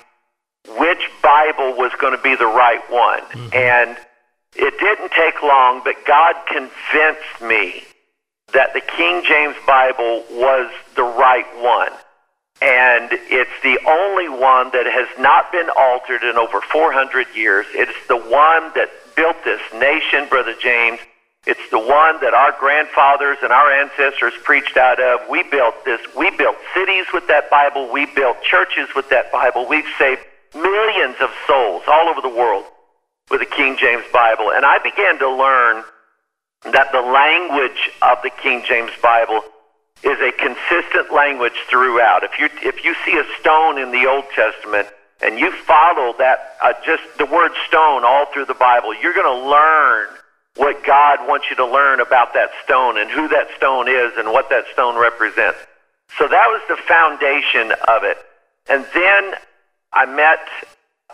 which 0.77 1.10
Bible 1.22 1.75
was 1.77 1.91
going 2.00 2.15
to 2.15 2.22
be 2.22 2.36
the 2.36 2.46
right 2.46 2.84
one. 2.89 3.22
Mm-hmm. 3.22 3.53
And 3.53 3.98
it 4.55 4.77
didn't 4.79 5.12
take 5.12 5.41
long, 5.43 5.82
but 5.84 5.96
God 6.05 6.36
convinced 6.48 7.41
me 7.41 7.84
that 8.54 8.74
the 8.74 8.82
King 8.82 9.24
James 9.28 9.56
Bible 9.66 10.24
was 10.32 10.72
the 10.96 11.04
right 11.04 11.46
one. 11.58 11.92
And 12.62 13.10
it's 13.12 13.52
the 13.62 13.78
only 13.86 14.30
one 14.30 14.72
that 14.72 14.86
has 14.88 15.10
not 15.20 15.52
been 15.52 15.70
altered 15.76 16.24
in 16.24 16.38
over 16.38 16.62
400 16.62 17.28
years. 17.36 17.66
It's 17.74 17.98
the 18.08 18.16
one 18.16 18.72
that 18.76 18.90
built 19.16 19.36
this 19.44 19.62
nation, 19.74 20.30
Brother 20.30 20.56
James. 20.62 21.00
It's 21.46 21.70
the 21.72 21.80
one 21.80 22.22
that 22.22 22.34
our 22.34 22.56
grandfathers 22.58 23.38
and 23.44 23.52
our 23.52 23.70
ancestors 23.70 24.32
preached 24.44 24.78
out 24.78 25.02
of. 25.02 25.28
We 25.30 25.44
built 25.44 25.84
this. 25.84 26.00
We 26.16 26.32
built 26.38 26.56
cities 26.74 27.06
with 27.12 27.28
that 27.28 27.50
Bible. 27.50 27.92
We 27.92 28.06
built 28.06 28.38
churches 28.44 28.88
with 28.96 29.10
that 29.10 29.30
Bible. 29.32 29.68
We've 29.68 29.90
saved 30.00 30.22
millions 30.56 31.18
of 31.20 31.32
souls 31.46 31.84
all 31.88 32.08
over 32.08 32.22
the 32.22 32.30
world 32.30 32.64
with 33.30 33.42
the 33.42 33.46
King 33.46 33.76
James 33.78 34.06
Bible. 34.14 34.52
And 34.56 34.64
I 34.64 34.80
began 34.80 35.20
to 35.20 35.30
learn 35.30 35.84
that 36.65 36.91
the 36.91 37.01
language 37.01 37.91
of 38.01 38.20
the 38.24 38.29
King 38.29 38.63
James 38.67 38.91
Bible 39.01 39.41
is 40.03 40.20
a 40.20 40.32
consistent 40.32 41.13
language 41.13 41.55
throughout. 41.70 42.24
If 42.24 42.39
you 42.39 42.50
if 42.62 42.84
you 42.84 42.96
see 43.05 43.17
a 43.17 43.24
stone 43.39 43.77
in 43.77 43.91
the 43.91 44.05
Old 44.08 44.25
Testament 44.36 44.88
and 45.22 45.39
you 45.39 45.51
follow 45.51 46.13
that 46.17 46.58
uh, 46.62 46.74
just 46.86 47.03
the 47.17 47.25
word 47.25 47.51
stone 47.67 48.03
all 48.03 48.25
through 48.34 48.46
the 48.46 48.53
Bible, 48.53 48.93
you're 48.93 49.13
going 49.13 49.25
to 49.25 49.50
learn 49.50 50.08
what 50.55 50.84
God 50.86 51.27
wants 51.27 51.48
you 51.50 51.55
to 51.55 51.65
learn 51.65 52.00
about 52.00 52.34
that 52.34 52.50
stone 52.63 52.98
and 52.98 53.10
who 53.10 53.27
that 53.29 53.48
stone 53.58 53.88
is 53.88 54.13
and 54.17 54.32
what 54.32 54.50
that 54.50 54.65
stone 54.74 55.00
represents. 55.00 55.58
So 56.17 56.27
that 56.27 56.48
was 56.48 56.62
the 56.67 56.77
foundation 56.88 57.72
of 57.88 58.03
it. 58.03 58.17
And 58.70 58.86
then 58.93 59.34
I 59.91 60.05
met 60.05 60.39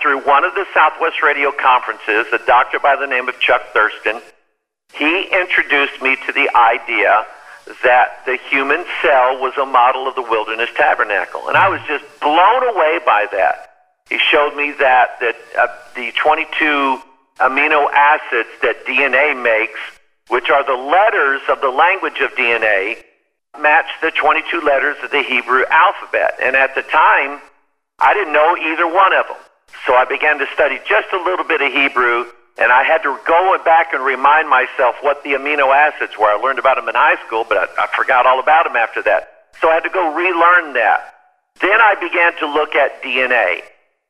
through 0.01 0.25
one 0.25 0.43
of 0.43 0.55
the 0.55 0.65
Southwest 0.73 1.21
Radio 1.21 1.51
conferences 1.51 2.25
a 2.33 2.39
doctor 2.45 2.79
by 2.79 2.95
the 2.95 3.07
name 3.07 3.29
of 3.29 3.39
Chuck 3.39 3.61
Thurston. 3.73 4.21
He 4.93 5.29
introduced 5.31 6.01
me 6.01 6.15
to 6.25 6.31
the 6.33 6.49
idea 6.55 7.25
that 7.83 8.25
the 8.25 8.37
human 8.49 8.83
cell 9.01 9.39
was 9.39 9.53
a 9.57 9.65
model 9.65 10.07
of 10.07 10.15
the 10.15 10.21
wilderness 10.21 10.69
tabernacle. 10.75 11.47
And 11.47 11.55
I 11.55 11.69
was 11.69 11.81
just 11.87 12.03
blown 12.19 12.63
away 12.63 12.99
by 13.05 13.27
that. 13.31 13.69
He 14.09 14.17
showed 14.17 14.55
me 14.55 14.71
that, 14.79 15.19
that 15.19 15.35
uh, 15.57 15.67
the 15.95 16.11
22 16.13 17.01
amino 17.39 17.87
acids 17.93 18.49
that 18.61 18.85
DNA 18.85 19.41
makes, 19.41 19.79
which 20.29 20.49
are 20.49 20.65
the 20.65 20.81
letters 20.81 21.41
of 21.47 21.61
the 21.61 21.69
language 21.69 22.19
of 22.21 22.31
DNA, 22.31 23.03
match 23.59 23.85
the 24.01 24.11
22 24.11 24.61
letters 24.61 24.97
of 25.03 25.11
the 25.11 25.21
Hebrew 25.21 25.63
alphabet. 25.69 26.35
And 26.41 26.55
at 26.55 26.73
the 26.75 26.81
time, 26.81 27.39
I 27.99 28.13
didn't 28.13 28.33
know 28.33 28.57
either 28.57 28.87
one 28.87 29.13
of 29.13 29.27
them. 29.27 29.37
So 29.85 29.93
I 29.93 30.05
began 30.05 30.39
to 30.39 30.47
study 30.53 30.79
just 30.87 31.07
a 31.13 31.21
little 31.21 31.45
bit 31.45 31.61
of 31.61 31.71
Hebrew, 31.71 32.25
and 32.59 32.71
I 32.71 32.83
had 32.83 33.01
to 33.03 33.17
go 33.25 33.57
back 33.63 33.93
and 33.93 34.03
remind 34.03 34.49
myself 34.49 34.95
what 35.01 35.23
the 35.23 35.31
amino 35.31 35.73
acids 35.73 36.17
were. 36.19 36.27
I 36.27 36.35
learned 36.35 36.59
about 36.59 36.75
them 36.75 36.89
in 36.89 36.95
high 36.95 37.15
school, 37.25 37.45
but 37.47 37.57
I, 37.57 37.83
I 37.83 37.87
forgot 37.95 38.25
all 38.25 38.39
about 38.39 38.65
them 38.65 38.75
after 38.75 39.01
that. 39.03 39.31
So 39.61 39.69
I 39.69 39.75
had 39.75 39.83
to 39.83 39.89
go 39.89 40.13
relearn 40.13 40.73
that. 40.73 41.15
Then 41.61 41.79
I 41.81 41.95
began 41.95 42.37
to 42.39 42.47
look 42.47 42.75
at 42.75 43.01
DNA 43.01 43.61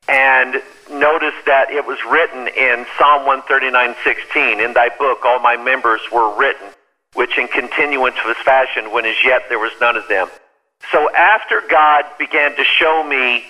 and 0.08 0.62
noticed 0.90 1.46
that 1.46 1.70
it 1.70 1.86
was 1.86 1.98
written 2.08 2.48
in 2.48 2.86
Psalm 2.98 3.26
139:16. 3.26 4.64
In 4.64 4.72
thy 4.72 4.88
book 4.98 5.24
all 5.24 5.38
my 5.38 5.56
members 5.56 6.00
were 6.10 6.36
written, 6.36 6.68
which 7.14 7.38
in 7.38 7.48
continuance 7.48 8.16
was 8.24 8.36
fashioned 8.44 8.92
when 8.92 9.06
as 9.06 9.16
yet 9.24 9.42
there 9.48 9.58
was 9.58 9.72
none 9.80 9.96
of 9.96 10.08
them. 10.08 10.28
So 10.90 11.12
after 11.14 11.62
God 11.68 12.04
began 12.18 12.56
to 12.56 12.64
show 12.64 13.04
me 13.04 13.44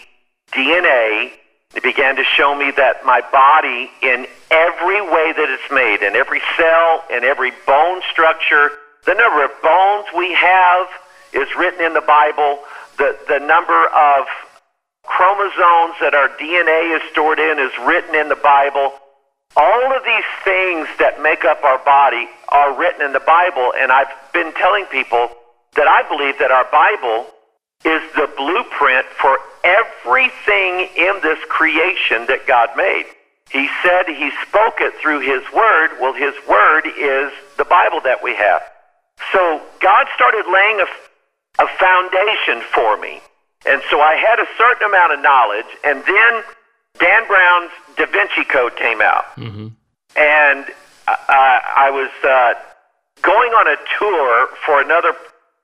DNA, 0.53 1.33
it 1.75 1.83
began 1.83 2.17
to 2.17 2.25
show 2.25 2.55
me 2.55 2.73
that 2.77 3.05
my 3.07 3.21
body, 3.31 3.91
in 4.03 4.27
every 4.51 5.01
way 5.01 5.33
that 5.33 5.47
it's 5.49 5.71
made, 5.71 6.03
in 6.03 6.17
every 6.17 6.41
cell, 6.57 7.05
in 7.11 7.23
every 7.23 7.53
bone 7.67 8.03
structure, 8.11 8.71
the 9.07 9.15
number 9.15 9.45
of 9.45 9.51
bones 9.63 10.07
we 10.17 10.35
have 10.35 10.87
is 11.33 11.49
written 11.57 11.85
in 11.85 11.95
the 11.95 12.03
Bible. 12.03 12.59
The, 12.99 13.17
the 13.29 13.39
number 13.39 13.87
of 13.87 14.27
chromosomes 15.05 15.95
that 16.03 16.13
our 16.13 16.29
DNA 16.37 16.97
is 16.97 17.03
stored 17.11 17.39
in 17.39 17.59
is 17.59 17.73
written 17.87 18.15
in 18.15 18.29
the 18.29 18.41
Bible. 18.43 18.93
All 19.57 19.97
of 19.97 20.03
these 20.05 20.27
things 20.45 20.89
that 20.99 21.23
make 21.23 21.45
up 21.45 21.63
our 21.63 21.79
body 21.85 22.29
are 22.49 22.77
written 22.79 23.03
in 23.03 23.13
the 23.13 23.25
Bible, 23.25 23.73
and 23.79 23.91
I've 23.91 24.11
been 24.33 24.53
telling 24.55 24.87
people 24.87 25.31
that 25.75 25.87
I 25.87 26.03
believe 26.09 26.39
that 26.39 26.51
our 26.51 26.67
Bible 26.71 27.31
is 27.85 28.03
the 28.15 28.29
blueprint 28.37 29.07
for 29.21 29.39
everything 29.65 30.89
in 30.97 31.21
this 31.23 31.39
creation 31.49 32.27
that 32.27 32.47
God 32.47 32.71
made. 32.77 33.05
He 33.51 33.69
said 33.83 34.07
he 34.07 34.31
spoke 34.47 34.81
it 34.81 34.95
through 35.03 35.21
his 35.21 35.43
word. 35.53 35.91
Well, 36.01 36.13
his 36.13 36.35
word 36.49 36.87
is 36.87 37.33
the 37.57 37.65
Bible 37.65 38.01
that 38.05 38.23
we 38.23 38.35
have. 38.37 38.63
So 39.33 39.61
God 39.81 40.07
started 40.15 40.45
laying 40.47 40.81
a, 40.81 40.89
a 41.65 41.69
foundation 41.79 42.63
for 42.73 42.97
me. 42.99 43.21
And 43.67 43.83
so 43.91 44.01
I 44.01 44.15
had 44.15 44.39
a 44.39 44.47
certain 44.57 44.89
amount 44.89 45.13
of 45.13 45.21
knowledge. 45.21 45.67
And 45.85 46.03
then 46.07 46.33
Dan 46.99 47.27
Brown's 47.27 47.71
Da 47.97 48.07
Vinci 48.07 48.45
Code 48.45 48.77
came 48.77 49.03
out. 49.03 49.25
Mm-hmm. 49.37 49.69
And 50.17 50.65
uh, 51.09 51.17
I 51.29 51.91
was 51.91 52.11
uh, 52.25 52.55
going 53.23 53.53
on 53.53 53.67
a 53.67 53.77
tour 53.99 54.49
for 54.65 54.81
another 54.81 55.13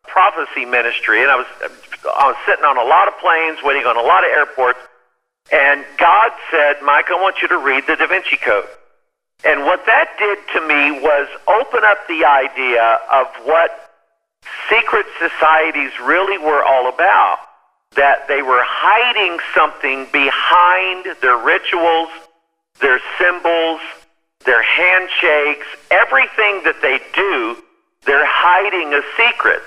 prophecy 0.09 0.65
ministry, 0.65 1.23
and 1.23 1.31
I 1.31 1.37
was 1.37 1.47
I 1.61 2.27
was 2.27 2.37
sitting 2.47 2.65
on 2.65 2.79
a 2.79 2.85
lot 2.85 3.09
of 3.09 3.19
planes, 3.19 3.59
waiting 3.63 3.87
on 3.87 3.97
a 3.97 4.03
lot 4.03 4.25
of 4.25 4.31
airports, 4.31 4.79
and 5.53 5.85
God 5.99 6.33
said, 6.51 6.83
"Mike, 6.83 7.11
I 7.11 7.15
want 7.21 7.43
you 7.43 7.49
to 7.49 7.59
read 7.59 7.87
the 7.87 7.97
Da 7.97 8.07
Vinci 8.07 8.37
Code." 8.37 8.69
And 9.45 9.65
what 9.65 9.85
that 9.87 10.17
did 10.19 10.39
to 10.55 10.61
me 10.67 11.01
was 11.01 11.29
open 11.47 11.85
up 11.85 12.07
the 12.09 12.25
idea 12.25 12.99
of 13.11 13.27
what 13.45 13.91
secret 14.69 15.07
societies 15.19 15.93
really 16.01 16.39
were 16.39 16.65
all 16.65 16.89
about. 16.89 17.39
That 17.95 18.29
they 18.29 18.43
were 18.43 18.63
hiding 18.63 19.39
something 19.55 20.07
behind 20.13 21.17
their 21.21 21.37
rituals, 21.37 22.09
their 22.81 23.01
symbols, 23.19 23.81
their 24.45 24.63
handshakes, 24.63 25.67
everything 25.91 26.63
that 26.65 26.81
they 26.83 27.01
do, 27.15 27.57
they're 28.05 28.27
hiding 28.27 28.95
a 28.95 29.03
secret. 29.17 29.63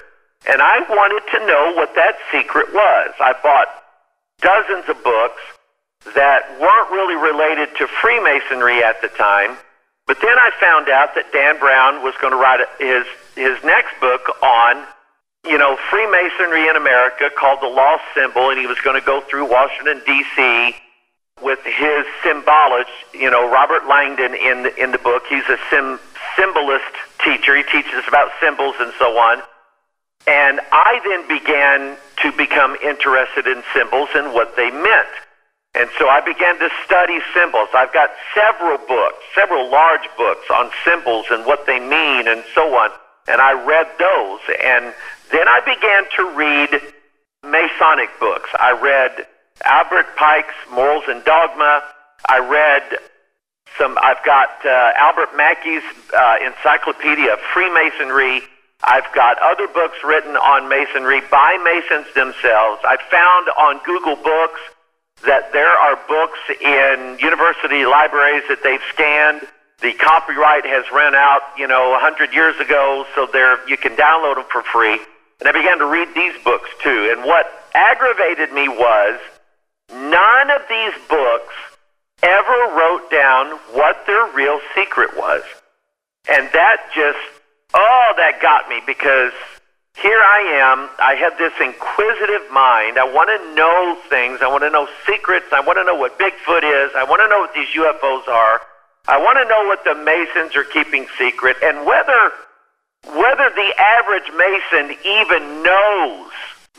And 0.48 0.62
I 0.62 0.80
wanted 0.88 1.24
to 1.32 1.46
know 1.46 1.74
what 1.76 1.96
that 1.96 2.16
secret 2.32 2.74
was. 2.74 3.12
I 3.20 3.34
bought 3.44 3.68
dozens 4.42 4.88
of 4.88 5.04
books 5.04 5.42
that 6.16 6.48
weren't 6.60 6.92
really 6.92 7.16
related 7.16 7.76
to 7.78 7.88
Freemasonry 8.02 8.84
at 8.84 9.02
the 9.02 9.10
time. 9.10 9.58
But 10.08 10.18
then 10.22 10.40
I 10.40 10.50
found 10.60 10.90
out 10.90 11.14
that 11.16 11.32
Dan 11.32 11.60
Brown 11.60 12.02
was 12.02 12.16
going 12.22 12.34
to 12.34 12.40
write 12.40 12.66
his, 12.80 13.06
his 13.36 13.62
next 13.64 14.00
book 14.00 14.26
on, 14.42 14.88
you 15.46 15.58
know, 15.58 15.78
Freemasonry 15.92 16.68
in 16.68 16.76
America 16.76 17.30
called 17.38 17.62
The 17.62 17.70
Lost 17.70 18.04
Symbol, 18.16 18.50
and 18.50 18.60
he 18.60 18.66
was 18.66 18.80
going 18.80 19.00
to 19.00 19.06
go 19.06 19.22
through 19.22 19.52
Washington, 19.52 20.02
D.C. 20.08 20.74
with 21.44 21.60
his 21.64 22.08
symbolist, 22.24 22.90
you 23.14 23.30
know, 23.30 23.52
Robert 23.52 23.88
Langdon 23.88 24.34
in 24.34 24.64
the, 24.64 24.74
in 24.82 24.92
the 24.92 24.98
book. 24.98 25.24
He's 25.30 25.46
a 25.46 25.60
sim, 25.70 26.00
symbolist 26.36 26.90
teacher. 27.24 27.56
He 27.56 27.64
teaches 27.64 28.02
about 28.08 28.32
symbols 28.42 28.76
and 28.80 28.92
so 28.98 29.14
on. 29.20 29.44
And 30.28 30.60
I 30.72 31.00
then 31.06 31.28
began 31.28 31.98
to 32.24 32.32
become 32.38 32.76
interested 32.84 33.48
in 33.48 33.64
symbols 33.74 34.10
and 34.14 34.34
what 34.34 34.56
they 34.56 34.70
meant. 34.70 35.10
And 35.76 35.90
so 35.98 36.10
I 36.10 36.22
began 36.22 36.58
to 36.60 36.70
study 36.86 37.20
symbols. 37.34 37.70
I've 37.74 37.94
got 37.94 38.10
several 38.34 38.78
books, 38.78 39.24
several 39.36 39.70
large 39.70 40.08
books 40.18 40.46
on 40.54 40.72
symbols 40.84 41.28
and 41.30 41.46
what 41.46 41.66
they 41.66 41.80
mean 41.80 42.28
and 42.28 42.44
so 42.54 42.76
on. 42.76 42.90
And 43.28 43.40
I 43.40 43.54
read 43.54 43.88
those. 44.00 44.40
And 44.64 44.94
then 45.32 45.48
I 45.48 45.62
began 45.62 46.04
to 46.18 46.36
read 46.36 46.82
Masonic 47.44 48.10
books. 48.20 48.50
I 48.60 48.72
read 48.72 49.28
Albert 49.64 50.16
Pike's 50.18 50.56
Morals 50.72 51.06
and 51.08 51.24
Dogma. 51.24 51.84
I 52.28 52.40
read 52.40 53.00
some, 53.78 53.98
I've 54.02 54.24
got 54.26 54.50
uh, 54.66 54.92
Albert 54.98 55.38
Mackey's 55.38 55.84
uh, 56.18 56.36
Encyclopedia 56.44 57.34
of 57.34 57.40
Freemasonry. 57.54 58.42
I've 58.84 59.12
got 59.14 59.38
other 59.40 59.68
books 59.68 59.98
written 60.04 60.36
on 60.38 60.70
Masonry 60.70 61.22
by 61.30 61.58
Masons 61.64 62.14
themselves. 62.14 62.82
I 62.84 62.98
found 63.12 63.50
on 63.58 63.82
Google 63.86 64.16
Books 64.16 64.60
that 65.26 65.52
there 65.52 65.70
are 65.70 66.00
books 66.08 66.40
in 66.62 67.18
university 67.20 67.86
libraries 67.86 68.44
that 68.48 68.64
they've 68.64 68.84
scanned. 68.94 69.42
The 69.82 69.94
copyright 69.94 70.66
has 70.66 70.86
run 70.92 71.14
out, 71.14 71.42
you 71.58 71.68
know, 71.68 71.96
a 71.96 72.00
hundred 72.00 72.34
years 72.34 72.58
ago, 72.60 73.06
so 73.16 73.28
there 73.32 73.68
you 73.68 73.78
can 73.78 73.96
download 73.96 74.36
them 74.36 74.46
for 74.52 74.64
free. 74.64 75.00
And 75.40 75.48
I 75.48 75.52
began 75.52 75.80
to 75.80 75.86
read 75.86 76.10
these 76.16 76.36
books 76.44 76.70
too. 76.82 77.14
And 77.16 77.26
what 77.26 77.48
aggravated 77.74 78.54
me 78.54 78.68
was 78.68 79.20
none 79.92 80.50
of 80.52 80.62
these 80.70 80.94
books 81.10 81.54
ever 82.24 82.76
wrote 82.76 83.10
down 83.12 83.58
what 83.72 84.06
their 84.06 84.26
real 84.34 84.60
secret 84.76 85.16
was. 85.18 85.44
And 86.30 86.50
that 86.54 86.78
just 86.94 87.39
Oh, 87.74 88.14
that 88.18 88.42
got 88.42 88.68
me 88.70 88.82
because 88.86 89.32
here 90.02 90.20
I 90.20 90.58
am. 90.64 90.90
I 90.98 91.16
have 91.16 91.38
this 91.38 91.54
inquisitive 91.60 92.50
mind. 92.52 92.98
I 92.98 93.06
want 93.06 93.30
to 93.30 93.40
know 93.54 93.98
things. 94.10 94.40
I 94.42 94.48
want 94.48 94.64
to 94.64 94.70
know 94.70 94.88
secrets. 95.06 95.48
I 95.52 95.60
want 95.60 95.78
to 95.78 95.84
know 95.84 95.96
what 95.96 96.18
Bigfoot 96.18 96.64
is. 96.64 96.92
I 96.96 97.04
want 97.04 97.22
to 97.22 97.28
know 97.28 97.40
what 97.40 97.54
these 97.54 97.70
UFOs 97.76 98.28
are. 98.28 98.62
I 99.08 99.18
want 99.18 99.38
to 99.38 99.46
know 99.46 99.66
what 99.68 99.84
the 99.84 99.96
Masons 99.96 100.56
are 100.56 100.64
keeping 100.64 101.08
secret 101.18 101.58
and 101.64 101.86
whether 101.86 102.32
whether 103.06 103.50
the 103.56 103.72
average 103.80 104.30
Mason 104.36 104.98
even 105.06 105.64
knows 105.64 106.32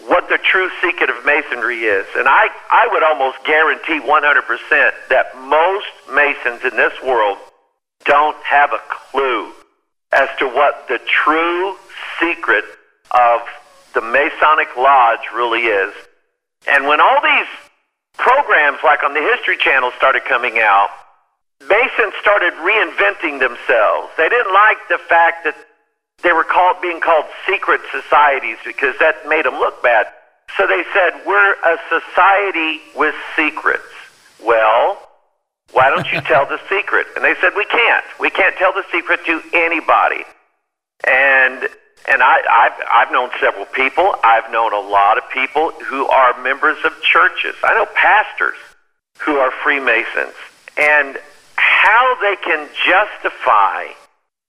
what 0.06 0.28
the 0.28 0.38
true 0.38 0.70
secret 0.82 1.08
of 1.08 1.24
Masonry 1.24 1.84
is. 1.84 2.06
And 2.16 2.28
I, 2.28 2.48
I 2.70 2.88
would 2.92 3.02
almost 3.02 3.42
guarantee 3.44 4.00
100% 4.00 4.92
that 5.08 5.36
most 5.38 5.86
Masons 6.12 6.62
in 6.64 6.76
this 6.76 6.92
world 7.02 7.38
don't 8.04 8.36
have 8.44 8.72
a 8.72 8.80
clue 8.88 9.52
as 10.12 10.28
to 10.38 10.46
what 10.46 10.88
the 10.88 10.98
true 11.06 11.76
secret 12.18 12.64
of 13.12 13.40
the 13.94 14.00
Masonic 14.00 14.76
Lodge 14.76 15.20
really 15.34 15.62
is. 15.62 15.94
And 16.66 16.86
when 16.86 17.00
all 17.00 17.20
these 17.22 17.48
programs, 18.18 18.78
like 18.84 19.02
on 19.02 19.14
the 19.14 19.20
History 19.20 19.56
Channel, 19.56 19.90
started 19.96 20.24
coming 20.24 20.58
out, 20.58 20.90
Masons 21.68 22.14
started 22.20 22.52
reinventing 22.54 23.38
themselves. 23.38 24.08
They 24.16 24.28
didn't 24.28 24.52
like 24.52 24.78
the 24.88 24.98
fact 24.98 25.44
that 25.44 25.56
they 26.22 26.32
were 26.32 26.44
called 26.44 26.80
being 26.82 27.00
called 27.00 27.26
secret 27.46 27.80
societies 27.90 28.58
because 28.64 28.94
that 28.98 29.28
made 29.28 29.44
them 29.44 29.54
look 29.54 29.82
bad. 29.82 30.06
So 30.56 30.66
they 30.66 30.84
said, 30.92 31.24
"We're 31.26 31.54
a 31.62 31.78
society 31.88 32.82
with 32.94 33.14
secrets." 33.36 33.86
Well, 34.40 35.09
why 35.80 35.88
don't 35.88 36.12
you 36.12 36.20
tell 36.20 36.44
the 36.44 36.60
secret? 36.68 37.06
And 37.16 37.24
they 37.24 37.34
said, 37.40 37.52
"We 37.56 37.64
can't. 37.64 38.04
We 38.20 38.28
can't 38.28 38.54
tell 38.56 38.72
the 38.72 38.84
secret 38.92 39.24
to 39.24 39.40
anybody." 39.54 40.24
And 41.08 41.68
and 42.08 42.22
I, 42.22 42.36
I've, 42.50 42.78
I've 42.92 43.12
known 43.12 43.30
several 43.40 43.64
people. 43.64 44.14
I've 44.22 44.50
known 44.52 44.72
a 44.72 44.80
lot 44.80 45.16
of 45.16 45.24
people 45.30 45.70
who 45.88 46.06
are 46.06 46.38
members 46.42 46.78
of 46.84 46.92
churches. 47.02 47.54
I 47.62 47.74
know 47.74 47.86
pastors 47.94 48.56
who 49.20 49.36
are 49.36 49.50
Freemasons. 49.62 50.34
And 50.76 51.18
how 51.56 52.16
they 52.20 52.36
can 52.36 52.68
justify 52.86 53.86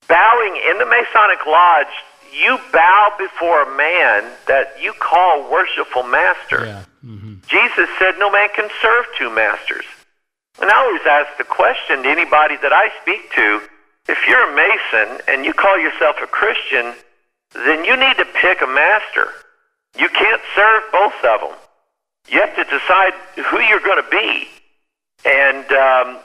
bowing 0.08 0.56
in 0.68 0.78
the 0.78 0.86
Masonic 0.86 1.46
Lodge, 1.46 1.94
you 2.32 2.58
bow 2.72 3.12
before 3.18 3.62
a 3.62 3.76
man 3.76 4.30
that 4.48 4.74
you 4.80 4.92
call 4.98 5.50
worshipful 5.50 6.04
master. 6.04 6.66
Yeah. 6.66 6.84
Mm-hmm. 7.04 7.34
Jesus 7.48 7.88
said 7.98 8.14
no 8.18 8.30
man 8.30 8.48
can 8.54 8.68
serve 8.80 9.04
two 9.18 9.30
masters. 9.30 9.84
And 10.60 10.70
I 10.70 10.76
always 10.76 11.02
ask 11.08 11.36
the 11.38 11.44
question 11.44 12.02
to 12.02 12.08
anybody 12.08 12.56
that 12.62 12.72
I 12.72 12.90
speak 13.00 13.32
to 13.34 13.62
if 14.08 14.18
you're 14.26 14.50
a 14.50 14.54
Mason 14.54 15.20
and 15.28 15.44
you 15.44 15.52
call 15.52 15.78
yourself 15.78 16.16
a 16.22 16.26
Christian, 16.26 16.94
then 17.54 17.84
you 17.84 17.96
need 17.96 18.16
to 18.16 18.26
pick 18.40 18.60
a 18.60 18.66
master. 18.66 19.28
You 19.98 20.08
can't 20.08 20.42
serve 20.56 20.82
both 20.90 21.24
of 21.24 21.40
them. 21.40 21.58
You 22.28 22.40
have 22.40 22.54
to 22.56 22.64
decide 22.64 23.12
who 23.46 23.60
you're 23.60 23.80
going 23.80 24.02
to 24.02 24.10
be. 24.10 24.48
And 25.24 25.70
um, 25.72 26.22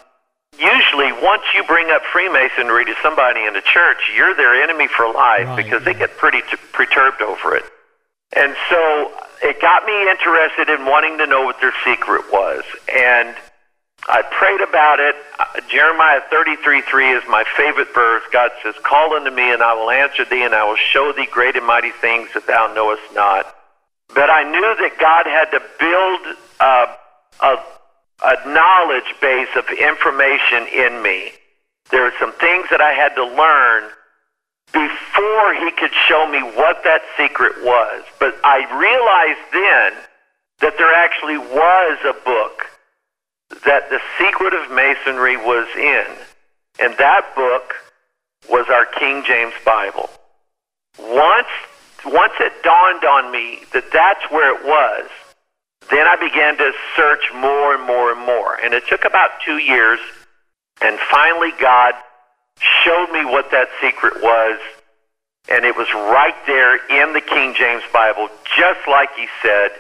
usually, 0.58 1.12
once 1.22 1.44
you 1.54 1.64
bring 1.66 1.90
up 1.92 2.02
Freemasonry 2.12 2.86
to 2.86 2.96
somebody 3.04 3.46
in 3.46 3.54
the 3.54 3.62
church, 3.62 4.10
you're 4.16 4.36
their 4.36 4.62
enemy 4.62 4.88
for 4.88 5.06
life 5.06 5.48
Right, 5.48 5.58
because 5.58 5.84
they 5.84 5.94
get 5.94 6.18
pretty 6.18 6.42
t- 6.42 6.58
perturbed 6.74 7.22
over 7.22 7.56
it. 7.56 7.66
And 8.36 8.56
so 8.70 9.12
it 9.44 9.62
got 9.62 9.86
me 9.86 10.10
interested 10.10 10.70
in 10.70 10.86
wanting 10.86 11.18
to 11.20 11.28
know 11.28 11.44
what 11.44 11.62
their 11.62 11.74
secret 11.86 12.26
was. 12.32 12.64
And 12.94 13.36
I 14.10 14.22
prayed 14.22 14.62
about 14.62 15.00
it. 15.00 15.16
Uh, 15.38 15.46
Jeremiah 15.68 16.22
33 16.30 16.82
3 16.82 17.12
is 17.12 17.24
my 17.28 17.44
favorite 17.58 17.94
verse. 17.94 18.24
God 18.32 18.52
says, 18.64 18.76
Call 18.84 19.14
unto 19.14 19.32
me, 19.32 19.52
and 19.52 19.62
I 19.62 19.74
will 19.74 19.92
answer 19.92 20.24
thee, 20.24 20.44
and 20.44 20.56
I 20.56 20.64
will 20.64 20.78
show 20.78 21.12
thee 21.12 21.28
great 21.30 21.58
and 21.58 21.66
mighty 21.66 21.92
things 21.92 22.30
that 22.34 22.48
thou 22.48 22.72
knowest 22.74 23.04
not. 23.14 23.54
But 24.16 24.30
I 24.30 24.44
knew 24.44 24.76
that 24.80 24.98
God 25.00 25.26
had 25.28 25.52
to 25.52 25.60
build 25.80 26.38
uh, 26.62 26.88
a, 27.42 27.58
a 28.24 28.50
knowledge 28.50 29.14
base 29.20 29.52
of 29.58 29.68
information 29.76 30.68
in 30.72 31.04
me. 31.04 31.32
There 31.92 32.04
were 32.04 32.14
some 32.20 32.32
things 32.34 32.68
that 32.72 32.80
I 32.80 32.94
had 32.94 33.14
to 33.16 33.26
learn 33.26 33.92
before 34.72 35.54
He 35.54 35.72
could 35.72 35.94
show 36.08 36.28
me 36.32 36.40
what 36.56 36.84
that 36.86 37.02
secret 37.18 37.62
was. 37.62 38.04
But 38.20 38.40
I 38.44 38.64
realized 38.72 39.44
then 39.52 39.94
that 40.60 40.78
there 40.78 40.94
actually 40.94 41.38
was 41.38 42.00
a 42.08 42.14
book 42.24 42.64
that 43.66 43.90
the 43.90 44.00
secret 44.18 44.54
of 44.54 44.72
Masonry 44.72 45.38
was 45.38 45.68
in. 45.76 46.06
And 46.80 46.96
that 46.98 47.34
book 47.36 47.74
was 48.50 48.68
our 48.70 48.86
King 48.86 49.24
James 49.26 49.54
Bible. 49.66 50.10
Once, 51.00 51.48
once 52.06 52.34
it 52.40 52.54
dawned 52.64 53.04
on 53.04 53.32
me 53.32 53.60
that 53.74 53.92
that's 53.92 54.24
where 54.32 54.56
it 54.56 54.66
was, 54.66 55.10
then 55.90 56.06
I 56.08 56.16
began 56.16 56.58
to 56.58 56.72
search 56.96 57.32
more 57.34 57.76
and 57.76 57.86
more 57.86 58.12
and 58.12 58.22
more. 58.26 58.56
And 58.64 58.74
it 58.74 58.84
took 58.88 59.06
about 59.06 59.32
two 59.46 59.58
years. 59.58 60.00
And 60.82 61.00
finally, 61.12 61.52
God 61.60 61.94
showed 62.84 63.12
me 63.12 63.26
what 63.26 63.52
that 63.52 63.70
secret 63.82 64.22
was. 64.22 64.60
And 65.50 65.66
it 65.66 65.78
was 65.78 65.88
right 65.94 66.36
there 66.46 66.76
in 66.90 67.14
the 67.14 67.22
King 67.22 67.56
James 67.58 67.84
Bible, 67.94 68.28
just 68.58 68.86
like 68.88 69.10
He 69.16 69.28
said. 69.42 69.72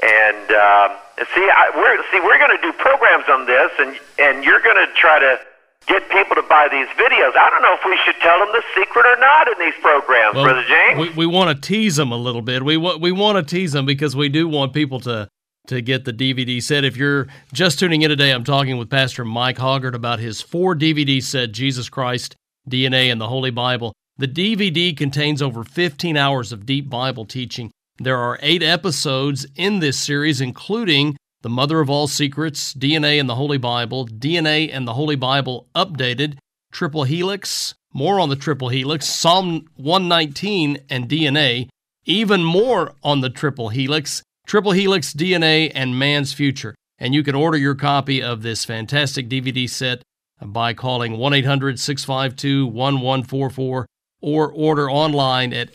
And 0.00 0.48
um, 0.50 0.96
see, 1.34 1.46
I, 1.46 1.70
we're 1.76 1.96
see 2.10 2.20
we're 2.20 2.38
going 2.38 2.56
to 2.56 2.62
do 2.62 2.72
programs 2.78 3.24
on 3.28 3.46
this, 3.46 3.70
and 3.78 3.98
and 4.18 4.44
you're 4.44 4.60
going 4.60 4.76
to 4.76 4.92
try 4.94 5.18
to 5.20 5.38
get 5.86 6.08
people 6.08 6.36
to 6.36 6.42
buy 6.42 6.68
these 6.70 6.88
videos. 6.96 7.36
I 7.36 7.50
don't 7.50 7.62
know 7.62 7.74
if 7.74 7.84
we 7.84 7.98
should 8.04 8.20
tell 8.22 8.38
them 8.38 8.48
the 8.52 8.62
secret 8.74 9.04
or 9.04 9.16
not 9.18 9.48
in 9.48 9.54
these 9.58 9.74
programs, 9.80 10.34
Well, 10.36 10.44
Brother 10.44 10.64
James. 10.68 10.98
We, 10.98 11.26
we 11.26 11.26
want 11.26 11.54
to 11.54 11.68
tease 11.68 11.96
them 11.96 12.12
a 12.12 12.16
little 12.16 12.42
bit. 12.42 12.64
We 12.64 12.76
we 12.76 13.12
want 13.12 13.36
to 13.36 13.54
tease 13.54 13.72
them 13.72 13.86
because 13.86 14.16
we 14.16 14.28
do 14.28 14.48
want 14.48 14.72
people 14.72 15.00
to 15.00 15.28
to 15.68 15.80
get 15.80 16.04
the 16.04 16.12
DVD 16.12 16.62
set. 16.62 16.84
If 16.84 16.96
you're 16.96 17.28
just 17.52 17.78
tuning 17.78 18.02
in 18.02 18.08
today, 18.08 18.32
I'm 18.32 18.44
talking 18.44 18.78
with 18.78 18.90
Pastor 18.90 19.24
Mike 19.24 19.58
Hoggard 19.58 19.94
about 19.94 20.18
his 20.18 20.40
four 20.40 20.74
DVD 20.74 21.22
set, 21.22 21.52
Jesus 21.52 21.88
Christ, 21.88 22.34
DNA, 22.68 23.12
and 23.12 23.20
the 23.20 23.28
Holy 23.28 23.50
Bible. 23.50 23.92
The 24.18 24.28
DVD 24.28 24.96
contains 24.96 25.40
over 25.40 25.64
15 25.64 26.16
hours 26.16 26.52
of 26.52 26.66
deep 26.66 26.90
Bible 26.90 27.24
teaching. 27.24 27.70
There 27.98 28.18
are 28.18 28.38
eight 28.40 28.62
episodes 28.62 29.46
in 29.54 29.80
this 29.80 29.98
series, 29.98 30.40
including 30.40 31.16
The 31.42 31.50
Mother 31.50 31.80
of 31.80 31.90
All 31.90 32.08
Secrets, 32.08 32.72
DNA 32.72 33.20
and 33.20 33.28
the 33.28 33.34
Holy 33.34 33.58
Bible, 33.58 34.06
DNA 34.06 34.70
and 34.72 34.88
the 34.88 34.94
Holy 34.94 35.14
Bible 35.14 35.68
Updated, 35.74 36.38
Triple 36.72 37.04
Helix, 37.04 37.74
more 37.92 38.18
on 38.18 38.30
the 38.30 38.36
Triple 38.36 38.70
Helix, 38.70 39.06
Psalm 39.06 39.68
119 39.76 40.78
and 40.88 41.06
DNA, 41.06 41.68
even 42.06 42.42
more 42.42 42.94
on 43.02 43.20
the 43.20 43.30
Triple 43.30 43.68
Helix, 43.68 44.22
Triple 44.46 44.72
Helix, 44.72 45.12
DNA, 45.12 45.70
and 45.74 45.98
Man's 45.98 46.32
Future. 46.32 46.74
And 46.98 47.14
you 47.14 47.22
can 47.22 47.34
order 47.34 47.58
your 47.58 47.74
copy 47.74 48.22
of 48.22 48.42
this 48.42 48.64
fantastic 48.64 49.28
DVD 49.28 49.68
set 49.68 50.02
by 50.40 50.72
calling 50.72 51.18
1 51.18 51.34
800 51.34 51.78
652 51.78 52.66
1144 52.66 53.86
or 54.22 54.52
order 54.52 54.90
online 54.90 55.52
at 55.52 55.68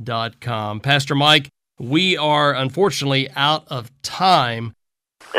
swrc.com. 0.00 0.80
Pastor 0.80 1.14
Mike, 1.14 1.48
we 1.78 2.16
are 2.16 2.54
unfortunately 2.54 3.28
out 3.36 3.66
of 3.68 3.90
time 4.02 4.74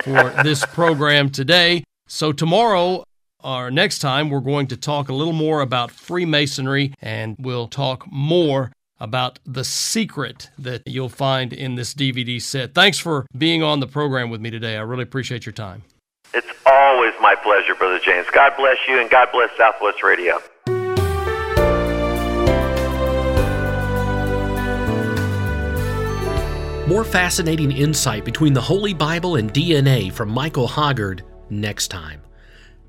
for 0.03 0.29
this 0.43 0.65
program 0.65 1.29
today. 1.29 1.83
So, 2.07 2.31
tomorrow 2.31 3.03
or 3.43 3.71
next 3.71 3.99
time, 3.99 4.29
we're 4.29 4.39
going 4.39 4.67
to 4.67 4.77
talk 4.77 5.09
a 5.09 5.13
little 5.13 5.33
more 5.33 5.61
about 5.61 5.91
Freemasonry 5.91 6.93
and 7.01 7.35
we'll 7.39 7.67
talk 7.67 8.05
more 8.11 8.71
about 8.99 9.39
the 9.45 9.63
secret 9.63 10.49
that 10.57 10.81
you'll 10.85 11.09
find 11.09 11.51
in 11.51 11.75
this 11.75 11.93
DVD 11.93 12.41
set. 12.41 12.73
Thanks 12.73 12.97
for 12.97 13.25
being 13.37 13.61
on 13.61 13.81
the 13.81 13.87
program 13.87 14.29
with 14.29 14.39
me 14.39 14.49
today. 14.49 14.77
I 14.77 14.81
really 14.81 15.03
appreciate 15.03 15.45
your 15.45 15.53
time. 15.53 15.83
It's 16.33 16.47
always 16.65 17.13
my 17.21 17.35
pleasure, 17.35 17.75
Brother 17.75 17.99
James. 18.03 18.27
God 18.31 18.53
bless 18.57 18.77
you, 18.87 18.99
and 18.99 19.09
God 19.09 19.29
bless 19.31 19.49
Southwest 19.57 20.01
Radio. 20.01 20.39
More 26.87 27.03
fascinating 27.03 27.71
insight 27.71 28.23
between 28.23 28.53
the 28.53 28.61
Holy 28.61 28.93
Bible 28.93 29.37
and 29.37 29.51
DNA 29.51 30.13
from 30.13 30.29
Michael 30.29 30.67
Hoggard 30.67 31.23
next 31.49 31.87
time. 31.87 32.21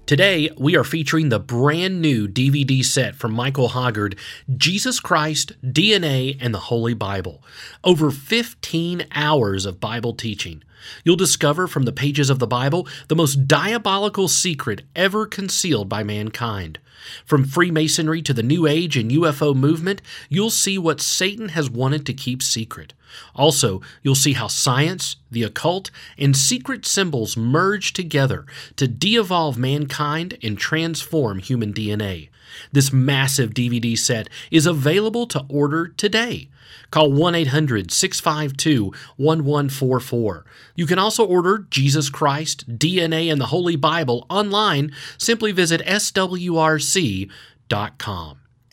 Today, 0.05 0.51
we 0.59 0.77
are 0.77 0.85
featuring 0.85 1.31
the 1.31 1.41
brand 1.41 2.03
new 2.03 2.29
DVD 2.29 2.85
set 2.85 3.17
from 3.17 3.33
Michael 3.33 3.71
Hoggard 3.71 4.19
Jesus 4.55 5.01
Christ, 5.01 5.53
DNA, 5.65 6.37
and 6.43 6.53
the 6.53 6.59
Holy 6.59 6.93
Bible. 6.93 7.43
Over 7.85 8.11
15 8.11 9.07
hours 9.13 9.65
of 9.65 9.81
Bible 9.81 10.13
teaching. 10.13 10.63
You'll 11.05 11.17
discover 11.17 11.67
from 11.67 11.85
the 11.85 11.93
pages 11.93 12.31
of 12.31 12.39
the 12.39 12.47
Bible 12.47 12.87
the 13.09 13.17
most 13.17 13.47
diabolical 13.47 14.29
secret 14.29 14.83
ever 14.95 15.27
concealed 15.27 15.89
by 15.89 16.03
mankind. 16.03 16.79
From 17.25 17.45
Freemasonry 17.45 18.23
to 18.23 18.33
the 18.33 18.43
New 18.43 18.67
Age 18.67 18.97
and 18.97 19.11
UFO 19.11 19.55
movement, 19.55 20.03
you'll 20.29 20.51
see 20.51 20.79
what 20.79 21.01
Satan 21.01 21.51
has 21.51 21.71
wanted 21.71 22.05
to 22.07 22.15
keep 22.15 22.43
secret. 22.43 22.95
Also, 23.35 23.81
you'll 24.03 24.15
see 24.15 24.33
how 24.33 24.47
science, 24.47 25.17
the 25.31 25.43
occult, 25.43 25.91
and 26.19 26.37
secret 26.37 26.85
symbols 26.85 27.37
merge 27.37 27.93
together 27.93 28.45
to 28.77 28.89
de 28.89 29.17
evolve 29.17 29.57
mankind 29.57 30.37
and 30.43 30.59
transform 30.59 31.39
human 31.39 31.73
DNA. 31.73 32.29
This 32.73 32.93
massive 32.93 33.55
DVD 33.55 33.97
set 33.97 34.29
is 34.51 34.67
available 34.67 35.27
to 35.29 35.45
order 35.49 35.89
today. 35.89 36.49
Call 36.91 37.13
1 37.13 37.35
800 37.35 37.91
652 37.91 38.85
1144. 39.17 40.45
You 40.75 40.87
can 40.87 40.99
also 40.99 41.25
order 41.25 41.67
Jesus 41.71 42.11
Christ, 42.11 42.79
DNA, 42.79 43.31
and 43.31 43.41
the 43.41 43.47
Holy 43.47 43.77
Bible 43.77 44.27
online. 44.29 44.93
Simply 45.19 45.53
visit 45.53 45.81
swrc.com. 45.87 47.31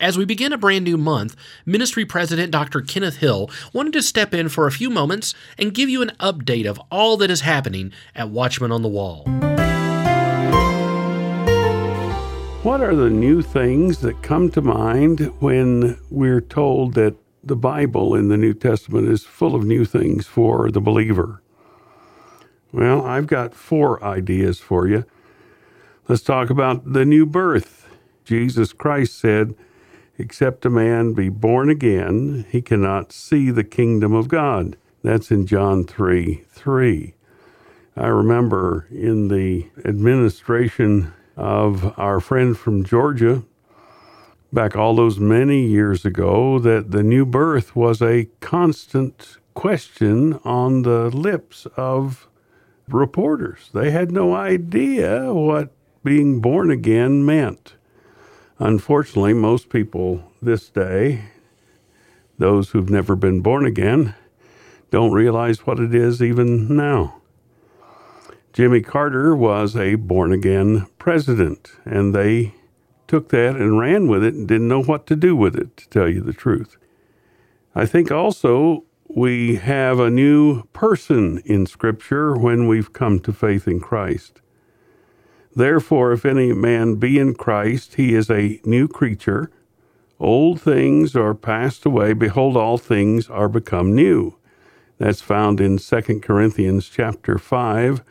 As 0.00 0.18
we 0.18 0.24
begin 0.24 0.52
a 0.52 0.58
brand 0.58 0.84
new 0.84 0.98
month, 0.98 1.36
Ministry 1.64 2.04
President 2.04 2.50
Dr. 2.50 2.80
Kenneth 2.80 3.18
Hill 3.18 3.48
wanted 3.72 3.92
to 3.92 4.02
step 4.02 4.34
in 4.34 4.48
for 4.48 4.66
a 4.66 4.72
few 4.72 4.90
moments 4.90 5.34
and 5.56 5.72
give 5.72 5.88
you 5.88 6.02
an 6.02 6.10
update 6.18 6.66
of 6.66 6.80
all 6.90 7.16
that 7.18 7.30
is 7.30 7.42
happening 7.42 7.92
at 8.14 8.28
Watchman 8.28 8.72
on 8.72 8.82
the 8.82 8.88
Wall. 8.88 9.24
What 12.64 12.80
are 12.80 12.96
the 12.96 13.10
new 13.10 13.40
things 13.40 13.98
that 13.98 14.22
come 14.22 14.50
to 14.50 14.62
mind 14.62 15.20
when 15.40 15.98
we're 16.10 16.40
told 16.40 16.94
that 16.94 17.14
the 17.46 17.56
Bible 17.56 18.14
in 18.14 18.28
the 18.28 18.36
New 18.36 18.54
Testament 18.54 19.08
is 19.08 19.24
full 19.24 19.54
of 19.54 19.64
new 19.64 19.84
things 19.84 20.26
for 20.26 20.70
the 20.70 20.80
believer? 20.80 21.42
Well, 22.72 23.04
I've 23.04 23.26
got 23.26 23.54
four 23.54 24.02
ideas 24.02 24.58
for 24.58 24.88
you. 24.88 25.04
Let's 26.08 26.22
talk 26.22 26.50
about 26.50 26.92
the 26.92 27.04
new 27.04 27.24
birth. 27.26 27.88
Jesus 28.24 28.72
Christ 28.72 29.18
said, 29.18 29.54
Except 30.18 30.64
a 30.64 30.70
man 30.70 31.12
be 31.12 31.28
born 31.28 31.68
again, 31.70 32.46
he 32.50 32.62
cannot 32.62 33.12
see 33.12 33.50
the 33.50 33.64
kingdom 33.64 34.12
of 34.12 34.28
God. 34.28 34.76
That's 35.02 35.30
in 35.30 35.46
John 35.46 35.84
3 35.84 36.44
3. 36.48 37.14
I 37.96 38.06
remember 38.06 38.86
in 38.90 39.28
the 39.28 39.68
administration 39.84 41.12
of 41.36 41.98
our 41.98 42.20
friend 42.20 42.56
from 42.56 42.84
Georgia 42.84 43.44
back 44.54 44.76
all 44.76 44.94
those 44.94 45.18
many 45.18 45.66
years 45.66 46.04
ago 46.04 46.60
that 46.60 46.92
the 46.92 47.02
new 47.02 47.26
birth 47.26 47.74
was 47.74 48.00
a 48.00 48.28
constant 48.38 49.38
question 49.52 50.34
on 50.44 50.82
the 50.82 51.10
lips 51.10 51.66
of 51.76 52.28
reporters. 52.88 53.70
They 53.74 53.90
had 53.90 54.12
no 54.12 54.32
idea 54.34 55.34
what 55.34 55.72
being 56.04 56.40
born 56.40 56.70
again 56.70 57.26
meant. 57.26 57.74
Unfortunately, 58.60 59.34
most 59.34 59.70
people 59.70 60.30
this 60.40 60.68
day, 60.68 61.24
those 62.38 62.70
who've 62.70 62.90
never 62.90 63.16
been 63.16 63.40
born 63.40 63.66
again, 63.66 64.14
don't 64.92 65.12
realize 65.12 65.66
what 65.66 65.80
it 65.80 65.92
is 65.92 66.22
even 66.22 66.76
now. 66.76 67.20
Jimmy 68.52 68.82
Carter 68.82 69.34
was 69.34 69.74
a 69.74 69.96
born 69.96 70.30
again 70.30 70.86
president, 70.98 71.72
and 71.84 72.14
they 72.14 72.54
took 73.06 73.28
that 73.30 73.56
and 73.56 73.78
ran 73.78 74.08
with 74.08 74.24
it 74.24 74.34
and 74.34 74.48
didn't 74.48 74.68
know 74.68 74.82
what 74.82 75.06
to 75.06 75.16
do 75.16 75.36
with 75.36 75.56
it, 75.56 75.76
to 75.76 75.88
tell 75.88 76.08
you 76.08 76.20
the 76.20 76.32
truth. 76.32 76.76
I 77.74 77.86
think 77.86 78.10
also 78.10 78.84
we 79.08 79.56
have 79.56 79.98
a 80.00 80.10
new 80.10 80.64
person 80.72 81.42
in 81.44 81.66
Scripture 81.66 82.36
when 82.36 82.66
we've 82.66 82.92
come 82.92 83.20
to 83.20 83.32
faith 83.32 83.68
in 83.68 83.80
Christ. 83.80 84.40
Therefore, 85.54 86.12
if 86.12 86.24
any 86.24 86.52
man 86.52 86.96
be 86.96 87.18
in 87.18 87.34
Christ, 87.34 87.94
he 87.94 88.14
is 88.14 88.30
a 88.30 88.60
new 88.64 88.88
creature. 88.88 89.50
Old 90.18 90.60
things 90.60 91.14
are 91.14 91.34
passed 91.34 91.84
away. 91.84 92.12
Behold, 92.12 92.56
all 92.56 92.78
things 92.78 93.28
are 93.28 93.48
become 93.48 93.94
new. 93.94 94.36
That's 94.98 95.20
found 95.20 95.60
in 95.60 95.78
2 95.78 96.20
Corinthians 96.20 96.88
chapter 96.88 97.38
5, 97.38 98.02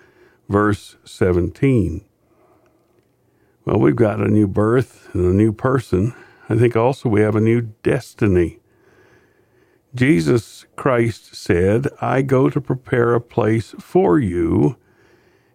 verse 0.47 0.97
17. 1.03 2.05
Well, 3.65 3.79
we've 3.79 3.95
got 3.95 4.19
a 4.19 4.27
new 4.27 4.47
birth 4.47 5.09
and 5.13 5.25
a 5.25 5.35
new 5.35 5.53
person. 5.53 6.13
I 6.49 6.57
think 6.57 6.75
also 6.75 7.07
we 7.09 7.21
have 7.21 7.35
a 7.35 7.41
new 7.41 7.61
destiny. 7.61 8.59
Jesus 9.95 10.65
Christ 10.75 11.35
said, 11.35 11.87
I 12.01 12.23
go 12.23 12.49
to 12.49 12.59
prepare 12.59 13.13
a 13.13 13.21
place 13.21 13.73
for 13.79 14.19
you 14.19 14.77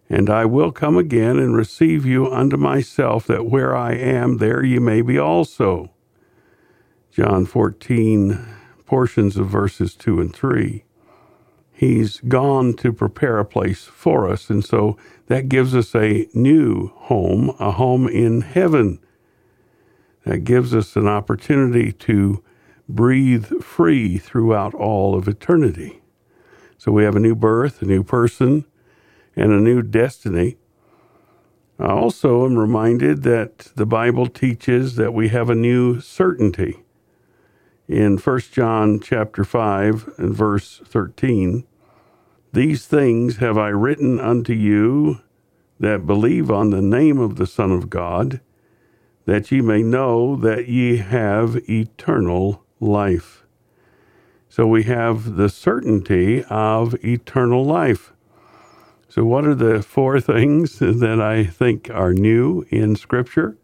and 0.09 0.29
I 0.29 0.45
will 0.45 0.71
come 0.71 0.97
again 0.97 1.37
and 1.37 1.55
receive 1.55 2.05
you 2.05 2.31
unto 2.31 2.57
myself, 2.57 3.27
that 3.27 3.45
where 3.45 3.75
I 3.75 3.93
am, 3.93 4.37
there 4.37 4.63
you 4.63 4.81
may 4.81 5.03
be 5.03 5.19
also. 5.19 5.91
John 7.11 7.45
14, 7.45 8.43
portions 8.87 9.37
of 9.37 9.47
verses 9.47 9.93
2 9.93 10.19
and 10.19 10.35
3. 10.35 10.83
He's 11.79 12.19
gone 12.27 12.73
to 12.73 12.91
prepare 12.91 13.39
a 13.39 13.45
place 13.45 13.85
for 13.85 14.29
us, 14.29 14.49
and 14.49 14.65
so 14.65 14.97
that 15.27 15.47
gives 15.47 15.73
us 15.73 15.95
a 15.95 16.27
new 16.33 16.89
home, 16.93 17.55
a 17.57 17.71
home 17.71 18.05
in 18.05 18.41
heaven. 18.41 18.99
That 20.25 20.39
gives 20.39 20.75
us 20.75 20.97
an 20.97 21.07
opportunity 21.07 21.93
to 21.93 22.43
breathe 22.89 23.45
free 23.61 24.17
throughout 24.17 24.73
all 24.73 25.15
of 25.15 25.29
eternity. 25.29 26.01
So 26.77 26.91
we 26.91 27.05
have 27.05 27.15
a 27.15 27.21
new 27.21 27.33
birth, 27.33 27.81
a 27.81 27.85
new 27.85 28.03
person, 28.03 28.65
and 29.37 29.53
a 29.53 29.61
new 29.61 29.81
destiny. 29.81 30.57
I 31.79 31.91
also 31.91 32.43
am 32.43 32.59
reminded 32.59 33.23
that 33.23 33.71
the 33.77 33.85
Bible 33.85 34.27
teaches 34.27 34.97
that 34.97 35.13
we 35.13 35.29
have 35.29 35.49
a 35.49 35.55
new 35.55 36.01
certainty. 36.01 36.83
In 37.87 38.17
1 38.17 38.39
John 38.51 38.99
chapter 38.99 39.45
5 39.45 40.15
and 40.17 40.35
verse 40.35 40.81
13, 40.85 41.63
these 42.51 42.87
things 42.87 43.37
have 43.37 43.57
I 43.57 43.69
written 43.69 44.19
unto 44.19 44.53
you 44.53 45.19
that 45.79 46.07
believe 46.07 46.49
on 46.49 46.71
the 46.71 46.81
name 46.81 47.19
of 47.19 47.35
the 47.35 47.47
Son 47.47 47.71
of 47.71 47.89
God, 47.89 48.41
that 49.25 49.51
ye 49.51 49.61
may 49.61 49.83
know 49.83 50.35
that 50.35 50.67
ye 50.67 50.97
have 50.97 51.57
eternal 51.69 52.63
life. 52.79 53.45
So 54.49 54.65
we 54.65 54.83
have 54.83 55.35
the 55.35 55.47
certainty 55.47 56.43
of 56.45 56.95
eternal 57.05 57.63
life. 57.63 58.13
So, 59.07 59.23
what 59.23 59.45
are 59.45 59.55
the 59.55 59.81
four 59.83 60.19
things 60.21 60.79
that 60.79 61.21
I 61.21 61.43
think 61.43 61.89
are 61.91 62.13
new 62.13 62.65
in 62.69 62.95
Scripture? 62.95 63.57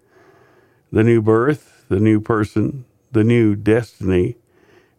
The 0.91 1.03
new 1.03 1.21
birth, 1.21 1.85
the 1.89 1.99
new 1.99 2.21
person, 2.21 2.85
the 3.11 3.23
new 3.23 3.55
destiny, 3.55 4.35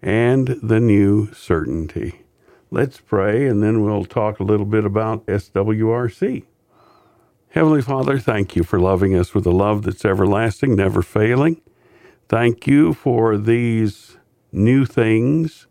and 0.03 0.59
the 0.62 0.81
new 0.81 1.33
certainty. 1.33 2.25
Let's 2.70 3.00
pray 3.00 3.46
and 3.46 3.62
then 3.62 3.83
we'll 3.83 4.05
talk 4.05 4.40
a 4.40 4.44
little 4.44 4.66
bit 4.66 4.85
about 4.85 5.26
SWRC. 5.26 6.44
Heavenly 7.50 7.83
Father, 7.83 8.18
thank 8.18 8.57
you 8.57 8.62
for 8.64 8.79
loving 8.79 9.14
us 9.16 9.35
with 9.35 9.46
a 9.46 9.50
love 9.50 9.83
that's 9.85 10.05
everlasting, 10.05 10.76
never 10.76 11.02
failing. 11.02 11.62
Thank 12.29 12.66
you 12.66 12.92
for 12.92 13.38
these 13.38 14.18
new 14.52 14.85
things 14.85 15.66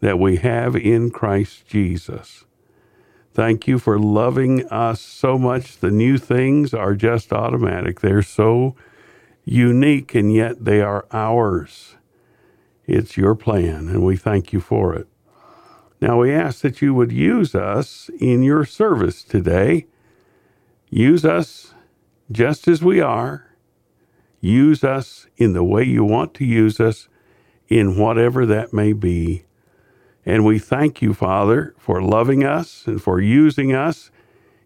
that 0.00 0.18
we 0.18 0.36
have 0.36 0.76
in 0.76 1.10
Christ 1.10 1.66
Jesus. 1.66 2.44
Thank 3.32 3.66
you 3.66 3.78
for 3.78 3.98
loving 3.98 4.66
us 4.68 5.00
so 5.00 5.38
much. 5.38 5.78
The 5.78 5.90
new 5.90 6.18
things 6.18 6.74
are 6.74 6.94
just 6.94 7.32
automatic. 7.32 8.00
They're 8.00 8.22
so 8.22 8.76
unique, 9.44 10.14
and 10.14 10.32
yet 10.32 10.64
they 10.64 10.82
are 10.82 11.06
ours. 11.12 11.96
It's 12.86 13.16
your 13.16 13.34
plan, 13.34 13.88
and 13.88 14.04
we 14.04 14.16
thank 14.16 14.52
you 14.52 14.60
for 14.60 14.94
it. 14.94 15.08
Now, 16.00 16.20
we 16.20 16.32
ask 16.32 16.60
that 16.60 16.82
you 16.82 16.94
would 16.94 17.12
use 17.12 17.54
us 17.54 18.10
in 18.20 18.42
your 18.42 18.64
service 18.64 19.22
today. 19.22 19.86
Use 20.90 21.24
us 21.24 21.74
just 22.30 22.68
as 22.68 22.82
we 22.82 23.00
are. 23.00 23.56
Use 24.40 24.84
us 24.84 25.26
in 25.36 25.54
the 25.54 25.64
way 25.64 25.84
you 25.84 26.04
want 26.04 26.34
to 26.34 26.44
use 26.44 26.78
us, 26.78 27.08
in 27.68 27.96
whatever 27.96 28.44
that 28.44 28.72
may 28.72 28.92
be. 28.92 29.44
And 30.26 30.44
we 30.44 30.58
thank 30.58 31.00
you, 31.00 31.14
Father, 31.14 31.74
for 31.78 32.02
loving 32.02 32.44
us 32.44 32.86
and 32.86 33.02
for 33.02 33.20
using 33.20 33.72
us 33.74 34.10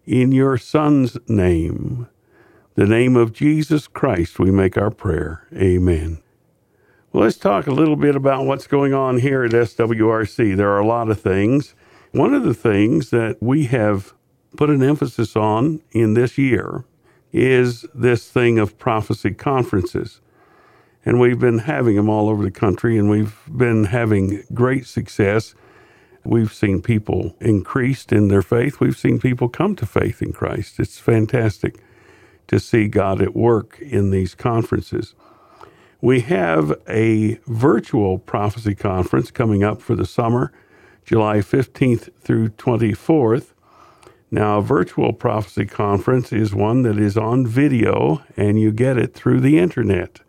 in 0.05 0.31
your 0.31 0.57
Son's 0.57 1.17
name. 1.27 2.07
The 2.75 2.85
name 2.85 3.15
of 3.15 3.33
Jesus 3.33 3.87
Christ, 3.87 4.39
we 4.39 4.51
make 4.51 4.77
our 4.77 4.91
prayer. 4.91 5.47
Amen. 5.53 6.21
Well, 7.11 7.23
let's 7.23 7.37
talk 7.37 7.67
a 7.67 7.71
little 7.71 7.95
bit 7.95 8.15
about 8.15 8.45
what's 8.45 8.67
going 8.67 8.93
on 8.93 9.19
here 9.19 9.43
at 9.43 9.51
SWRC. 9.51 10.55
There 10.55 10.69
are 10.69 10.79
a 10.79 10.87
lot 10.87 11.09
of 11.09 11.19
things. 11.19 11.75
One 12.11 12.33
of 12.33 12.43
the 12.43 12.53
things 12.53 13.09
that 13.11 13.37
we 13.41 13.65
have 13.65 14.13
put 14.57 14.69
an 14.69 14.83
emphasis 14.83 15.35
on 15.35 15.81
in 15.91 16.13
this 16.13 16.37
year 16.37 16.85
is 17.31 17.85
this 17.93 18.29
thing 18.29 18.59
of 18.59 18.77
prophecy 18.77 19.31
conferences 19.31 20.21
and 21.05 21.19
we've 21.19 21.39
been 21.39 21.59
having 21.59 21.95
them 21.95 22.09
all 22.09 22.29
over 22.29 22.43
the 22.43 22.51
country, 22.51 22.97
and 22.97 23.09
we've 23.09 23.37
been 23.49 23.85
having 23.85 24.43
great 24.53 24.85
success. 24.85 25.55
We've 26.25 26.53
seen 26.53 26.81
people 26.81 27.35
increased 27.39 28.11
in 28.11 28.27
their 28.27 28.41
faith. 28.41 28.79
We've 28.79 28.97
seen 28.97 29.19
people 29.19 29.49
come 29.49 29.75
to 29.77 29.85
faith 29.85 30.21
in 30.21 30.33
Christ. 30.33 30.79
It's 30.79 30.99
fantastic 30.99 31.79
to 32.47 32.59
see 32.59 32.87
God 32.87 33.21
at 33.21 33.35
work 33.35 33.79
in 33.79 34.11
these 34.11 34.35
conferences. 34.35 35.15
We 36.01 36.21
have 36.21 36.79
a 36.87 37.39
virtual 37.45 38.19
prophecy 38.19 38.73
conference 38.73 39.31
coming 39.31 39.65
up 39.65 39.81
for 39.81 39.95
the 39.95 40.05
summer, 40.05 40.53
July 41.03 41.39
15th 41.39 42.09
through 42.21 42.49
24th. 42.49 43.47
Now, 44.31 44.59
a 44.59 44.61
virtual 44.61 45.11
prophecy 45.11 45.65
conference 45.65 46.31
is 46.31 46.55
one 46.55 46.83
that 46.83 46.97
is 46.97 47.17
on 47.17 47.45
video 47.45 48.23
and 48.37 48.61
you 48.61 48.71
get 48.71 48.97
it 48.97 49.13
through 49.13 49.41
the 49.41 49.59
internet. 49.59 50.21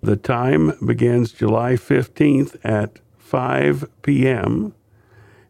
The 0.00 0.16
time 0.16 0.72
begins 0.84 1.32
July 1.32 1.74
15th 1.74 2.56
at 2.64 2.98
5 3.18 3.84
p.m. 4.00 4.74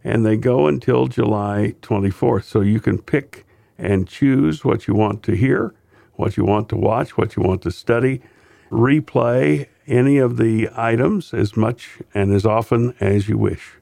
and 0.02 0.26
they 0.26 0.37
go 0.37 0.66
until 0.66 1.06
July 1.06 1.76
24th. 1.82 2.44
So 2.44 2.62
you 2.62 2.80
can 2.80 3.00
pick 3.00 3.46
and 3.78 4.09
choose 4.09 4.64
what 4.64 4.88
you 4.88 4.94
want 4.94 5.22
to 5.22 5.37
hear, 5.37 5.72
what 6.14 6.37
you 6.37 6.44
want 6.44 6.68
to 6.70 6.76
watch, 6.76 7.16
what 7.16 7.37
you 7.37 7.44
want 7.44 7.62
to 7.62 7.70
study 7.70 8.22
replay 8.70 9.68
any 9.87 10.18
of 10.18 10.37
the 10.37 10.68
items 10.74 11.33
as 11.33 11.57
much 11.57 12.02
and 12.14 12.33
as 12.33 12.44
often 12.44 12.94
as 13.00 13.29
you 13.29 13.38
wish. 13.38 13.76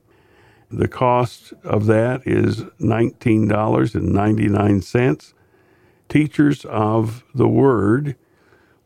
The 0.70 0.88
cost 0.88 1.53
of 1.62 1.85
that 1.87 2.27
is 2.27 2.62
$19.99. 2.81 5.35
Teachers 6.09 6.64
of 6.64 7.23
the 7.35 7.49
Word 7.49 8.16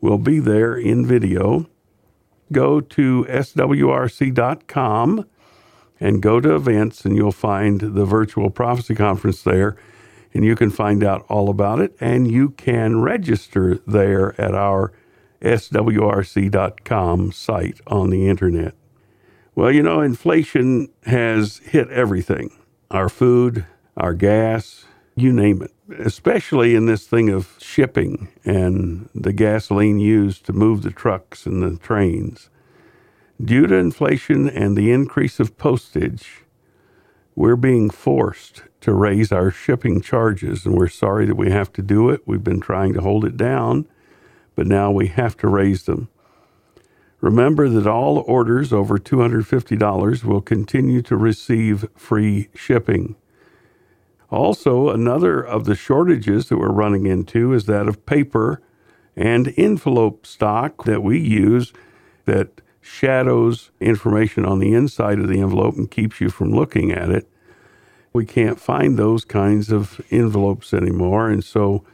will 0.01 0.17
be 0.17 0.39
there 0.39 0.77
in 0.77 1.05
video. 1.05 1.69
Go 2.51 2.81
to 2.81 3.25
swrc.com 3.29 5.25
and 5.99 6.21
go 6.21 6.39
to 6.39 6.55
events, 6.55 7.05
and 7.05 7.15
you'll 7.15 7.31
find 7.31 7.81
the 7.81 8.05
virtual 8.05 8.49
prophecy 8.49 8.95
conference 8.95 9.43
there. 9.43 9.75
And 10.33 10.45
you 10.45 10.55
can 10.55 10.69
find 10.69 11.03
out 11.03 11.25
all 11.27 11.49
about 11.49 11.79
it, 11.79 11.95
and 11.99 12.31
you 12.31 12.51
can 12.51 13.01
register 13.01 13.79
there 13.85 14.39
at 14.39 14.53
our 14.53 14.93
swrc.com 15.41 17.31
site 17.31 17.81
on 17.87 18.09
the 18.09 18.27
internet. 18.27 18.73
Well, 19.55 19.71
you 19.71 19.83
know, 19.83 20.01
inflation 20.01 20.89
has 21.05 21.57
hit 21.59 21.89
everything 21.89 22.51
our 22.91 23.09
food, 23.09 23.65
our 23.97 24.13
gas, 24.13 24.85
you 25.15 25.31
name 25.31 25.61
it, 25.61 25.71
especially 25.99 26.75
in 26.75 26.85
this 26.85 27.05
thing 27.05 27.29
of 27.29 27.55
shipping 27.59 28.29
and 28.45 29.09
the 29.13 29.33
gasoline 29.33 29.99
used 29.99 30.45
to 30.45 30.53
move 30.53 30.81
the 30.81 30.91
trucks 30.91 31.45
and 31.45 31.61
the 31.61 31.77
trains. 31.77 32.49
Due 33.43 33.67
to 33.67 33.75
inflation 33.75 34.49
and 34.49 34.75
the 34.75 34.91
increase 34.91 35.39
of 35.39 35.57
postage, 35.57 36.43
we're 37.35 37.55
being 37.55 37.89
forced 37.89 38.63
to 38.81 38.93
raise 38.93 39.31
our 39.31 39.51
shipping 39.51 40.01
charges, 40.01 40.65
and 40.65 40.75
we're 40.75 40.87
sorry 40.87 41.25
that 41.25 41.35
we 41.35 41.51
have 41.51 41.71
to 41.73 41.81
do 41.81 42.09
it. 42.09 42.21
We've 42.25 42.43
been 42.43 42.59
trying 42.59 42.93
to 42.93 43.01
hold 43.01 43.23
it 43.23 43.37
down 43.37 43.87
but 44.59 44.67
now 44.67 44.91
we 44.91 45.07
have 45.07 45.37
to 45.37 45.47
raise 45.47 45.83
them. 45.83 46.09
Remember 47.21 47.69
that 47.69 47.87
all 47.87 48.25
orders 48.27 48.73
over 48.73 48.97
$250 48.97 50.25
will 50.25 50.41
continue 50.41 51.01
to 51.01 51.15
receive 51.15 51.87
free 51.95 52.49
shipping. 52.53 53.15
Also, 54.29 54.89
another 54.89 55.41
of 55.41 55.63
the 55.63 55.75
shortages 55.75 56.49
that 56.49 56.57
we're 56.57 56.73
running 56.73 57.05
into 57.05 57.53
is 57.53 57.67
that 57.67 57.87
of 57.87 58.05
paper 58.05 58.61
and 59.15 59.53
envelope 59.55 60.25
stock 60.25 60.83
that 60.83 61.03
we 61.03 61.17
use 61.17 61.71
that 62.25 62.59
shadows 62.81 63.71
information 63.79 64.43
on 64.43 64.59
the 64.59 64.73
inside 64.73 65.19
of 65.19 65.29
the 65.29 65.39
envelope 65.39 65.77
and 65.77 65.89
keeps 65.89 66.19
you 66.19 66.29
from 66.29 66.51
looking 66.51 66.91
at 66.91 67.09
it. 67.09 67.29
We 68.11 68.25
can't 68.25 68.59
find 68.59 68.99
those 68.99 69.23
kinds 69.23 69.71
of 69.71 70.01
envelopes 70.11 70.73
anymore, 70.73 71.29
and 71.29 71.45
so 71.45 71.85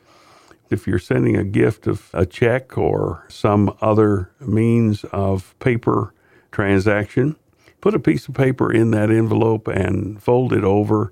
if 0.69 0.88
you're 0.88 0.99
sending 0.99 1.36
a 1.36 1.43
gift 1.43 1.88
of 1.88 2.10
a 2.13 2.25
check 2.25 2.78
or 2.78 3.25
some 3.30 3.75
other 3.82 4.32
means 4.39 5.04
of 5.06 5.58
paper 5.60 6.13
transaction, 6.51 7.36
put 7.82 7.93
a 7.93 7.99
piece 7.99 8.28
of 8.28 8.34
paper 8.34 8.71
in 8.71 8.91
that 8.91 9.12
envelope 9.12 9.67
and 9.67 10.21
fold 10.21 10.54
it 10.54 10.63
over 10.63 11.12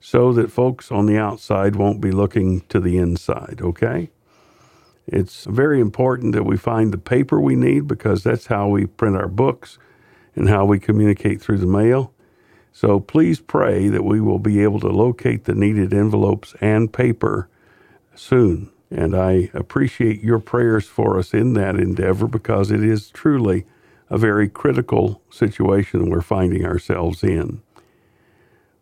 so 0.00 0.32
that 0.32 0.52
folks 0.52 0.90
on 0.90 1.06
the 1.06 1.18
outside 1.18 1.76
won't 1.76 2.00
be 2.00 2.10
looking 2.10 2.60
to 2.68 2.80
the 2.80 2.96
inside, 2.96 3.60
okay? 3.60 4.10
It's 5.06 5.44
very 5.44 5.80
important 5.80 6.32
that 6.32 6.44
we 6.44 6.56
find 6.56 6.92
the 6.92 6.98
paper 6.98 7.40
we 7.40 7.54
need 7.54 7.86
because 7.86 8.22
that's 8.22 8.46
how 8.46 8.68
we 8.68 8.86
print 8.86 9.16
our 9.16 9.28
books 9.28 9.78
and 10.34 10.48
how 10.48 10.64
we 10.64 10.78
communicate 10.78 11.40
through 11.40 11.58
the 11.58 11.66
mail. 11.66 12.12
So 12.72 13.00
please 13.00 13.40
pray 13.40 13.88
that 13.88 14.04
we 14.04 14.20
will 14.20 14.38
be 14.38 14.62
able 14.62 14.80
to 14.80 14.88
locate 14.88 15.44
the 15.44 15.54
needed 15.54 15.94
envelopes 15.94 16.54
and 16.60 16.92
paper 16.92 17.48
soon. 18.14 18.70
And 18.90 19.16
I 19.16 19.50
appreciate 19.52 20.22
your 20.22 20.38
prayers 20.38 20.86
for 20.86 21.18
us 21.18 21.34
in 21.34 21.54
that 21.54 21.76
endeavor 21.76 22.26
because 22.26 22.70
it 22.70 22.84
is 22.84 23.10
truly 23.10 23.66
a 24.08 24.18
very 24.18 24.48
critical 24.48 25.22
situation 25.30 26.08
we're 26.08 26.20
finding 26.20 26.64
ourselves 26.64 27.24
in. 27.24 27.60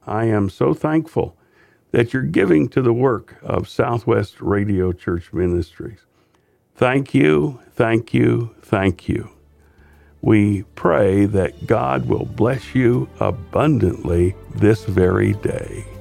I 0.07 0.27
am 0.27 0.51
so 0.51 0.75
thankful 0.75 1.37
that 1.93 2.13
you're 2.13 2.23
giving 2.23 2.69
to 2.69 2.83
the 2.83 2.93
work 2.93 3.37
of 3.43 3.69
Southwest 3.69 4.41
Radio 4.41 4.93
Church 4.93 5.33
Ministries. 5.33 6.01
Thank 6.75 7.15
you, 7.15 7.61
thank 7.71 8.13
you, 8.13 8.55
thank 8.61 9.09
you. 9.09 9.31
We 10.21 10.65
pray 10.75 11.27
that 11.27 11.67
God 11.67 12.07
will 12.07 12.25
bless 12.25 12.75
you 12.75 13.09
abundantly 13.21 14.35
this 14.57 14.85
very 14.85 15.35
day. 15.35 15.94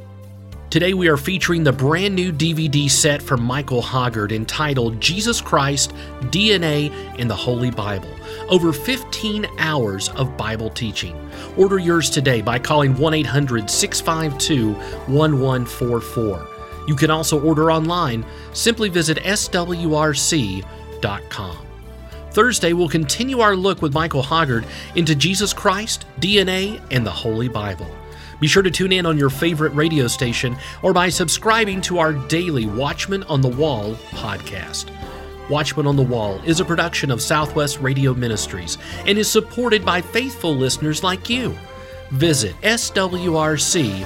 Today 0.74 0.96
we 0.96 1.08
are 1.08 1.18
featuring 1.18 1.64
the 1.64 1.72
brand 1.72 2.16
new 2.16 2.34
DVD 2.34 2.90
set 2.90 3.22
from 3.22 3.44
Michael 3.44 3.84
Hoggard 3.84 4.32
entitled 4.32 5.00
Jesus 5.00 5.40
Christ, 5.40 5.94
DNA, 6.32 6.92
and 7.20 7.30
the 7.30 7.36
Holy 7.36 7.70
Bible. 7.70 8.10
Over 8.50 8.74
15 8.74 9.46
hours 9.60 10.10
of 10.10 10.36
Bible 10.36 10.72
teaching. 10.72 11.16
Order 11.58 11.78
yours 11.78 12.10
today 12.10 12.42
by 12.42 12.58
calling 12.58 12.98
1 12.98 13.14
800 13.14 13.70
652 13.70 14.74
1144. 14.74 16.48
You 16.88 16.96
can 16.96 17.12
also 17.12 17.40
order 17.40 17.72
online. 17.72 18.26
Simply 18.54 18.90
visit 18.90 19.18
swrc.com. 19.20 19.58
Thursday, 22.32 22.74
we'll 22.74 22.90
continue 22.90 23.42
our 23.42 23.56
look 23.56 23.84
with 23.84 23.94
Michael 23.94 24.24
Hoggard 24.24 24.66
into 24.96 25.14
Jesus 25.14 25.54
Christ, 25.54 26.08
DNA, 26.20 26.82
and 26.90 27.06
the 27.06 27.12
Holy 27.12 27.48
Bible. 27.48 27.96
Be 28.43 28.49
sure 28.49 28.62
to 28.62 28.69
tune 28.69 28.91
in 28.91 29.06
on 29.06 29.17
your 29.17 29.29
favorite 29.29 29.69
radio 29.69 30.06
station 30.06 30.58
or 30.82 30.91
by 30.91 31.08
subscribing 31.08 31.79
to 31.84 31.99
our 31.99 32.12
daily 32.12 32.65
Watchman 32.65 33.23
on 33.23 33.39
the 33.39 33.47
Wall 33.47 33.95
podcast. 34.10 34.89
Watchman 35.49 35.88
on 35.88 35.95
the 35.95 36.03
Wall 36.03 36.41
is 36.43 36.60
a 36.60 36.65
production 36.65 37.10
of 37.10 37.21
Southwest 37.21 37.79
Radio 37.79 38.13
Ministries 38.13 38.77
and 39.06 39.17
is 39.17 39.32
supported 39.32 39.86
by 39.86 40.01
faithful 40.01 40.53
listeners 40.53 41.06
like 41.06 41.29
you. 41.29 41.58
Visit 42.12 42.60
swrc.com. 42.63 44.03